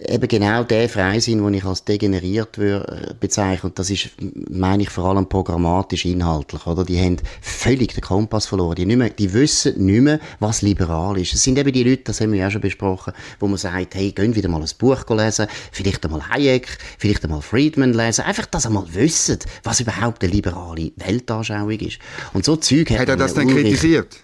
eben 0.00 0.28
genau 0.28 0.62
der 0.62 0.88
Freisinn, 0.88 1.42
den 1.42 1.54
ich 1.54 1.64
als 1.64 1.84
degeneriert 1.84 2.58
würde, 2.58 3.08
äh, 3.10 3.14
bezeichne. 3.18 3.70
Das 3.74 3.90
ist, 3.90 4.10
meine 4.50 4.82
ich, 4.82 4.90
vor 4.90 5.06
allem 5.06 5.28
programmatisch 5.28 6.04
inhaltlich, 6.04 6.66
oder? 6.66 6.84
Die 6.84 7.00
haben 7.00 7.16
völlig 7.40 7.94
den 7.94 8.02
Kompass 8.02 8.46
verloren. 8.46 8.76
Die, 8.76 8.86
nicht 8.86 8.96
mehr, 8.96 9.10
die 9.10 9.32
wissen 9.32 9.84
nicht 9.84 10.02
mehr, 10.02 10.20
was 10.38 10.62
liberal 10.62 11.18
ist. 11.18 11.34
Es 11.34 11.42
sind 11.42 11.58
eben 11.58 11.72
die 11.72 11.82
Leute, 11.82 12.02
das 12.04 12.20
haben 12.20 12.32
wir 12.32 12.40
ja 12.40 12.50
schon 12.50 12.60
besprochen, 12.60 13.12
wo 13.40 13.46
man 13.46 13.56
sagt, 13.56 13.94
hey, 13.94 14.12
gehen 14.12 14.34
wieder 14.34 14.48
mal 14.48 14.60
ein 14.60 14.68
Buch 14.78 15.04
lesen, 15.08 15.46
vielleicht 15.72 16.04
einmal 16.04 16.28
Hayek, 16.28 16.78
vielleicht 16.98 17.24
einmal 17.24 17.42
Friedman 17.42 17.94
lesen. 17.94 18.24
Einfach, 18.24 18.46
dass 18.46 18.64
sie 18.64 18.70
mal 18.70 18.86
wissen, 18.92 19.38
was 19.62 19.80
überhaupt 19.80 20.22
eine 20.22 20.32
liberale 20.32 20.92
Weltanschauung 20.96 21.70
ist. 21.70 21.98
Und 22.32 22.44
so 22.44 22.56
Zeug 22.56 22.90
hat, 22.90 23.00
hat 23.00 23.08
er 23.08 23.16
das 23.16 23.34
dann 23.34 23.48
kritisiert? 23.48 24.16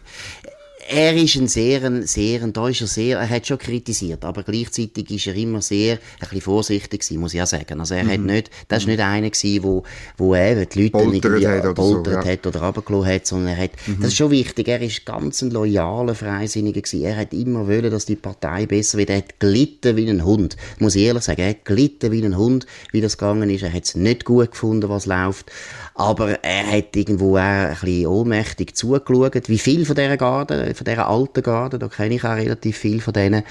Er 0.89 1.15
ist 1.15 1.37
ein 1.37 1.49
sehr, 1.49 2.07
sehr, 2.07 2.47
da 2.49 2.69
ist 2.69 2.81
er 2.81 2.87
sehr, 2.87 3.19
er 3.19 3.29
hat 3.29 3.47
schon 3.47 3.59
kritisiert, 3.59 4.25
aber 4.25 4.43
gleichzeitig 4.43 5.11
ist 5.11 5.27
er 5.27 5.35
immer 5.35 5.63
sehr, 5.63 5.95
ein 5.95 5.99
bisschen 6.21 6.41
vorsichtig 6.41 7.01
gewesen, 7.01 7.21
muss 7.21 7.35
ich 7.35 7.43
auch 7.43 7.47
sagen. 7.47 7.81
Also 7.81 7.95
er 7.95 8.05
mhm. 8.05 8.11
hat 8.11 8.21
nicht, 8.21 8.51
das 8.69 8.83
ist 8.83 8.87
nicht 8.89 9.01
einer 9.01 9.31
gewesen, 9.31 9.63
wo, 9.63 9.83
wo 10.17 10.35
eben 10.35 10.69
die 10.69 10.83
Leute 10.83 10.91
poltert 10.93 11.45
hat 11.45 11.65
oder, 11.65 11.75
poltert 11.75 12.23
so, 12.23 12.29
ja. 12.29 12.33
hat 12.33 12.47
oder 12.47 12.63
runtergelassen 12.63 13.13
hat, 13.13 13.27
sondern 13.27 13.57
er 13.57 13.65
hat, 13.65 13.71
mhm. 13.87 13.99
das 14.01 14.09
ist 14.09 14.17
schon 14.17 14.31
wichtig, 14.31 14.69
er 14.69 14.81
ist 14.81 15.07
ganz 15.07 15.43
ein 15.43 15.51
loyaler 15.51 16.15
Freisinniger 16.15 16.81
gewesen. 16.81 17.05
Er 17.05 17.17
hat 17.17 17.33
immer 17.33 17.67
wollen, 17.67 17.91
dass 17.91 18.07
die 18.07 18.17
Partei 18.17 18.67
besser 18.67 18.99
wird. 18.99 19.11
Er 19.11 19.19
hat 19.19 19.41
gelitten 19.41 19.97
wie 19.97 20.09
ein 20.09 20.25
Hund. 20.25 20.57
Muss 20.79 20.95
ich 20.95 21.03
ehrlich 21.03 21.25
sagen, 21.25 21.43
er 21.43 21.51
hat 21.51 21.65
gelitten 21.65 22.13
wie 22.13 22.25
ein 22.25 22.37
Hund, 22.37 22.67
wie 22.93 23.01
das 23.01 23.19
gegangen 23.19 23.51
ist. 23.51 23.63
Er 23.63 23.73
hat 23.73 23.85
es 23.85 23.95
nicht 23.95 24.25
gut 24.25 24.53
gefunden, 24.53 24.89
was 24.89 25.07
läuft. 25.07 25.51
Aber 25.95 26.43
er 26.43 26.67
hat 26.73 26.97
irgendwo 26.97 27.37
auch 27.37 27.41
ein 27.41 27.77
bisschen 27.81 28.07
ohnmächtig 28.07 28.75
zugeschaut, 28.75 29.49
wie 29.49 29.59
viel 29.59 29.85
von 29.85 29.95
dieser 29.95 30.17
Garde, 30.17 30.72
von 30.75 30.85
dieser 30.85 31.09
alten 31.09 31.43
Garde, 31.43 31.79
da 31.79 31.89
kenne 31.89 32.15
ich 32.15 32.25
auch 32.25 32.37
relativ 32.37 32.79
viel 32.79 33.01
von 33.01 33.13
denen. 33.13 33.43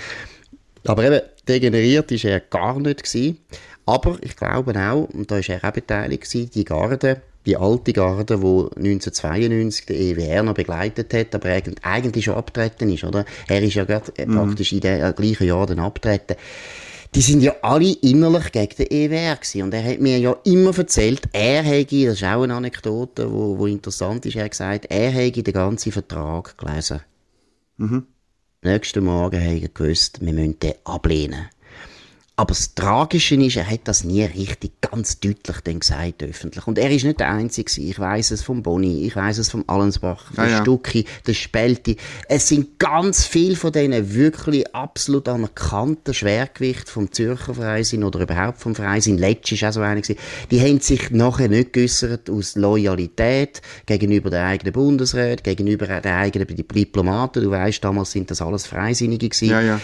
Aber 0.85 1.03
eben, 1.03 1.21
degeneriert 1.47 2.11
ist 2.11 2.25
er 2.25 2.39
gar 2.39 2.79
nicht 2.79 3.03
gewesen. 3.03 3.37
Aber 3.85 4.17
ich 4.21 4.35
glaube 4.35 4.73
auch, 4.77 5.09
und 5.13 5.29
da 5.31 5.37
ist 5.37 5.49
er 5.49 5.63
auch 5.63 5.73
beteiligt 5.73 6.23
gewesen, 6.23 6.49
die 6.53 6.65
Garde, 6.65 7.21
die 7.45 7.57
alte 7.57 7.93
Garde, 7.93 8.37
die 8.37 8.85
1992 8.87 9.85
den 9.87 9.95
EWR 9.95 10.43
noch 10.43 10.53
begleitet 10.53 11.13
hat, 11.13 11.33
aber 11.33 11.49
eigentlich 11.83 12.25
schon 12.25 12.35
abtreten 12.35 12.91
ist, 12.93 13.03
oder? 13.03 13.25
Er 13.47 13.61
ist 13.63 13.73
ja 13.73 13.83
gerade 13.83 14.11
mhm. 14.25 14.35
praktisch 14.35 14.73
in 14.73 14.81
dem 14.81 15.15
gleichen 15.15 15.47
Jahr 15.47 15.65
dann 15.65 15.79
abtreten 15.79 16.35
die 17.13 17.21
sind 17.21 17.43
ja 17.43 17.53
alle 17.61 17.91
innerlich 18.01 18.51
gegen 18.51 18.75
den 18.77 18.87
EWR 18.89 19.35
gewesen. 19.35 19.63
Und 19.63 19.73
er 19.73 19.83
hat 19.83 19.99
mir 19.99 20.17
ja 20.17 20.35
immer 20.45 20.77
erzählt, 20.77 21.23
er 21.33 21.61
hätte, 21.61 22.05
das 22.05 22.15
ist 22.15 22.23
auch 22.23 22.43
eine 22.43 22.55
Anekdote, 22.55 23.31
wo, 23.31 23.57
wo 23.57 23.67
interessant 23.67 24.25
ist, 24.25 24.35
er 24.35 24.45
hat 24.45 24.51
gesagt, 24.51 24.85
er 24.89 25.11
hätte 25.11 25.43
den 25.43 25.53
ganzen 25.53 25.91
Vertrag 25.91 26.57
gelesen. 26.57 27.01
Mhm. 27.81 28.05
Nächsten 28.61 29.05
Morgen 29.05 29.39
hätte 29.39 29.63
er 29.63 29.69
gewusst, 29.69 30.21
wir 30.21 30.33
müssen 30.33 30.59
den 30.59 30.75
ablehnen. 30.83 31.47
Aber 32.41 32.55
das 32.55 32.73
Tragische 32.73 33.35
ist, 33.35 33.55
er 33.57 33.69
hat 33.69 33.81
das 33.83 34.03
nie 34.03 34.23
richtig 34.23 34.81
ganz 34.81 35.19
deutlich 35.19 35.57
dann 35.63 35.79
gesagt 35.79 36.23
öffentlich. 36.23 36.65
Und 36.65 36.79
er 36.79 36.89
ist 36.89 37.03
nicht 37.03 37.19
der 37.19 37.29
Einzige. 37.29 37.69
Ich 37.79 37.99
weiß 37.99 38.31
es 38.31 38.41
vom 38.41 38.63
Boni, 38.63 39.05
ich 39.05 39.15
weiß 39.15 39.37
es 39.37 39.51
vom 39.51 39.63
Allensbach, 39.67 40.33
von 40.33 40.43
Ah, 40.45 40.49
ja. 40.49 40.61
Stucki, 40.61 41.05
der 41.27 41.35
Spelti. 41.35 41.97
Es 42.27 42.47
sind 42.47 42.79
ganz 42.79 43.25
viele 43.25 43.55
von 43.55 43.71
denen 43.71 44.15
wirklich 44.15 44.73
absolut 44.73 45.29
anerkannten 45.29 46.15
Schwergewicht 46.15 46.89
vom 46.89 47.11
Zürcher 47.11 47.53
Verein 47.53 47.83
sind 47.83 48.03
oder 48.03 48.21
überhaupt 48.21 48.57
vom 48.57 48.73
Verein 48.73 49.01
sind. 49.01 49.19
Letsch 49.19 49.51
ist 49.51 49.63
auch 49.63 49.73
so 49.73 49.81
einer 49.81 50.01
gewesen. 50.01 50.19
Die 50.49 50.59
haben 50.61 50.79
sich 50.79 51.11
nachher 51.11 51.47
nicht 51.47 51.73
geäussert 51.73 52.27
aus 52.27 52.55
Loyalität 52.55 53.61
gegenüber 53.85 54.31
der 54.31 54.47
eigenen 54.47 54.73
Bundesräte, 54.73 55.43
gegenüber 55.43 55.85
den 55.85 56.11
eigenen 56.11 56.47
Diplomaten. 56.47 57.43
Du 57.43 57.51
weißt, 57.51 57.83
damals 57.83 58.13
sind 58.13 58.31
das 58.31 58.41
alles 58.41 58.65
Freisinnige 58.65 59.29
gewesen. 59.29 59.49
Ja, 59.51 59.61
ja. 59.61 59.79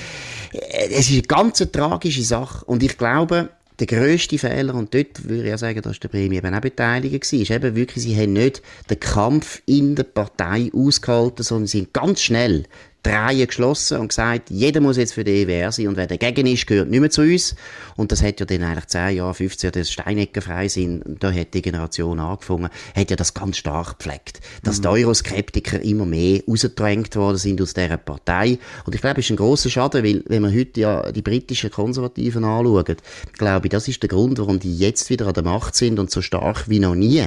Es 0.90 1.10
ist 1.10 1.12
eine 1.12 1.22
ganz 1.24 1.60
tragische 1.72 2.24
Sache. 2.24 2.47
Und 2.64 2.84
ich 2.84 2.98
glaube, 2.98 3.50
der 3.80 3.88
grösste 3.88 4.38
Fehler, 4.38 4.74
und 4.74 4.94
dort 4.94 5.24
würde 5.28 5.44
ich 5.44 5.50
ja 5.50 5.58
sagen, 5.58 5.82
dass 5.82 6.00
der 6.00 6.08
Prämie 6.08 6.38
eben 6.38 6.54
auch 6.54 6.62
beteiligt 6.62 7.32
war, 7.32 7.40
ist 7.40 7.52
eben 7.52 7.76
wirklich, 7.76 8.04
sie 8.04 8.16
haben 8.16 8.34
nicht 8.34 8.62
den 8.90 9.00
Kampf 9.00 9.62
in 9.66 9.96
der 9.96 10.04
Partei 10.04 10.72
ausgehalten, 10.74 11.44
sondern 11.44 11.68
sie 11.68 11.80
sind 11.80 11.94
ganz 11.94 12.22
schnell 12.22 12.64
die 13.08 13.14
Reihe 13.14 13.48
geschlossen 13.48 14.00
und 14.00 14.10
gesagt, 14.10 14.50
jeder 14.50 14.82
muss 14.82 14.98
jetzt 14.98 15.14
für 15.14 15.24
die 15.24 15.44
EWR 15.44 15.72
sein 15.72 15.88
und 15.88 15.98
wer 15.98 16.08
dagegen 16.08 16.46
ist, 16.48 16.68
gehört 16.68 16.90
nicht 16.90 17.00
mehr 17.00 17.10
zu 17.10 17.22
uns. 17.22 17.56
Und 17.96 18.12
das 18.12 18.22
hat 18.22 18.40
ja 18.40 18.46
dann 18.46 18.64
eigentlich 18.64 18.88
10 18.88 19.16
Jahre, 19.16 19.34
15 19.34 19.68
Jahre, 19.68 19.80
das 19.80 19.92
Steinecker 19.92 20.42
Freisinn, 20.42 21.02
da 21.20 21.32
hat 21.32 21.54
die 21.54 21.62
Generation 21.62 22.20
angefangen, 22.20 22.70
hat 22.96 23.10
ja 23.10 23.16
das 23.16 23.34
ganz 23.34 23.58
stark 23.58 24.00
gepflegt. 24.00 24.42
Dass 24.64 24.82
die 24.82 24.88
Euroskeptiker 24.88 25.82
immer 25.82 26.06
mehr 26.06 26.42
rausgedrängt 26.48 27.16
worden 27.16 27.38
sind 27.38 27.62
aus 27.62 27.74
dieser 27.74 27.98
Partei. 27.98 28.60
Und 28.86 28.94
ich 28.94 29.02
glaube, 29.02 29.20
es 29.22 29.26
ist 29.26 29.32
ein 29.32 29.38
grosser 29.38 29.70
Schaden, 29.70 30.04
weil, 30.04 30.24
wenn 30.28 30.42
man 30.42 30.54
heute 30.54 30.80
ja 30.80 31.12
die 31.12 31.22
britischen 31.22 31.72
Konservativen 31.72 32.44
anschaut, 32.44 32.98
glaube 33.38 33.68
ich, 33.68 33.72
das 33.72 33.88
ist 33.88 34.02
der 34.02 34.10
Grund, 34.10 34.38
warum 34.40 34.60
die 34.60 34.78
jetzt 34.78 35.10
wieder 35.10 35.28
an 35.28 35.34
der 35.34 35.44
Macht 35.44 35.76
sind 35.76 36.00
und 36.00 36.12
so 36.12 36.22
stark 36.22 36.70
wie 36.70 36.80
noch 36.80 36.96
nie, 36.96 37.26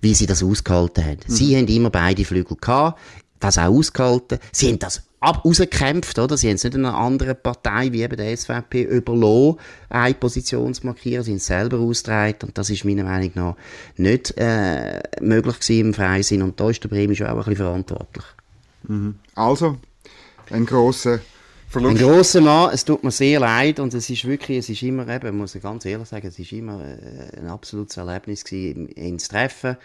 wie 0.00 0.14
sie 0.14 0.26
das 0.26 0.42
ausgehalten 0.42 1.04
haben. 1.04 1.18
Sie 1.26 1.56
haben 1.56 1.68
immer 1.68 1.90
beide 1.90 2.24
Flügel 2.24 2.56
gehabt, 2.60 3.00
das 3.40 3.58
auch 3.58 3.74
ausgehalten. 3.74 4.38
Sie 4.52 4.68
haben 4.68 4.78
das 4.78 5.02
ab 5.22 5.44
rausgekämpft, 5.44 6.18
oder? 6.18 6.36
Sie 6.36 6.48
haben 6.48 6.56
es 6.56 6.64
nicht 6.64 6.74
in 6.74 6.84
einer 6.84 6.96
anderen 6.96 7.36
Partei 7.40 7.92
wie 7.92 8.02
eben 8.02 8.16
der 8.16 8.36
SVP 8.36 8.82
überlassen, 8.82 9.58
eine 9.88 10.14
Position 10.14 10.74
zu 10.74 10.86
markieren. 10.86 11.24
Sie 11.24 11.30
haben 11.30 11.36
es 11.38 11.46
selber 11.46 11.78
ausgetragen 11.78 12.38
und 12.42 12.58
das 12.58 12.70
ist 12.70 12.84
meiner 12.84 13.04
Meinung 13.04 13.30
nach 13.34 13.56
nicht 13.96 14.34
äh, 14.36 15.00
möglich 15.20 15.60
gewesen 15.60 15.86
im 15.86 15.94
Freisinn 15.94 16.42
und 16.42 16.58
da 16.58 16.70
ist 16.70 16.82
der 16.82 16.88
Bremen 16.88 17.14
schon 17.14 17.26
auch 17.28 17.32
ein 17.32 17.36
bisschen 17.38 17.56
verantwortlich. 17.56 18.24
Also, 19.34 19.76
ein 20.50 20.66
grosser 20.66 21.14
Ein 21.14 21.20
Verlust. 21.68 22.02
grosser 22.02 22.40
Mann, 22.40 22.70
es 22.74 22.84
tut 22.84 23.04
mir 23.04 23.12
sehr 23.12 23.40
leid 23.40 23.78
und 23.80 23.94
es 23.94 24.10
ist 24.10 24.24
wirklich, 24.24 24.58
es 24.58 24.68
ist 24.68 24.82
immer 24.82 25.08
eben, 25.08 25.36
muss 25.36 25.54
ich 25.54 25.62
ganz 25.62 25.84
ehrlich 25.86 26.08
sagen, 26.08 26.26
es 26.26 26.38
ist 26.38 26.52
immer 26.52 26.80
äh, 26.84 27.38
ein 27.38 27.46
absolutes 27.46 27.96
Erlebnis 27.96 28.44
gewesen, 28.44 28.88
ihn 28.88 29.18
zu 29.18 29.28
treffen. 29.28 29.76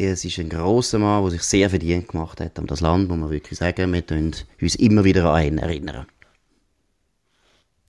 Es 0.00 0.24
ist 0.24 0.38
ein 0.38 0.48
grosser 0.48 1.00
Mann, 1.00 1.24
der 1.24 1.32
sich 1.32 1.42
sehr 1.42 1.68
verdient 1.68 2.06
gemacht 2.06 2.40
hat 2.40 2.56
um 2.60 2.68
das 2.68 2.80
Land, 2.80 3.08
muss 3.08 3.18
man 3.18 3.30
wirklich 3.30 3.58
sagen. 3.58 3.92
Wir 3.92 4.06
tun 4.06 4.32
uns 4.60 4.74
immer 4.76 5.02
wieder 5.02 5.28
an 5.28 5.44
ihn 5.44 5.58
erinnern. 5.58 6.06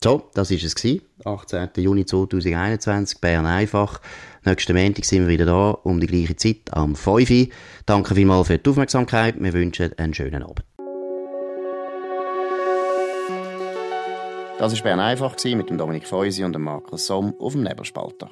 So, 0.03 0.27
das 0.33 0.49
ist 0.49 0.63
es 0.63 0.73
gewesen. 0.73 1.03
18. 1.23 1.69
Juni 1.77 2.05
2021, 2.05 3.21
Bern 3.21 3.45
einfach. 3.45 4.01
Nächsten 4.43 4.75
Montag 4.75 5.05
sind 5.05 5.21
wir 5.21 5.27
wieder 5.27 5.45
da, 5.45 5.69
um 5.69 5.99
die 5.99 6.07
gleiche 6.07 6.35
Zeit, 6.35 6.71
am 6.71 6.95
5 6.95 7.29
Uhr. 7.29 7.47
Danke 7.85 8.15
vielmals 8.15 8.47
für 8.47 8.57
die 8.57 8.67
Aufmerksamkeit. 8.67 9.35
Wir 9.39 9.53
wünschen 9.53 9.93
einen 9.99 10.15
schönen 10.15 10.41
Abend. 10.41 10.63
Das 14.57 14.73
war 14.73 14.81
Bern 14.81 14.99
einfach 14.99 15.35
mit 15.45 15.69
dem 15.69 15.77
Dominik 15.77 16.07
Feusi 16.07 16.43
und 16.43 16.53
dem 16.53 16.63
Markus 16.63 17.05
Somm 17.05 17.35
auf 17.39 17.53
dem 17.53 17.61
Nebelspalter. 17.61 18.31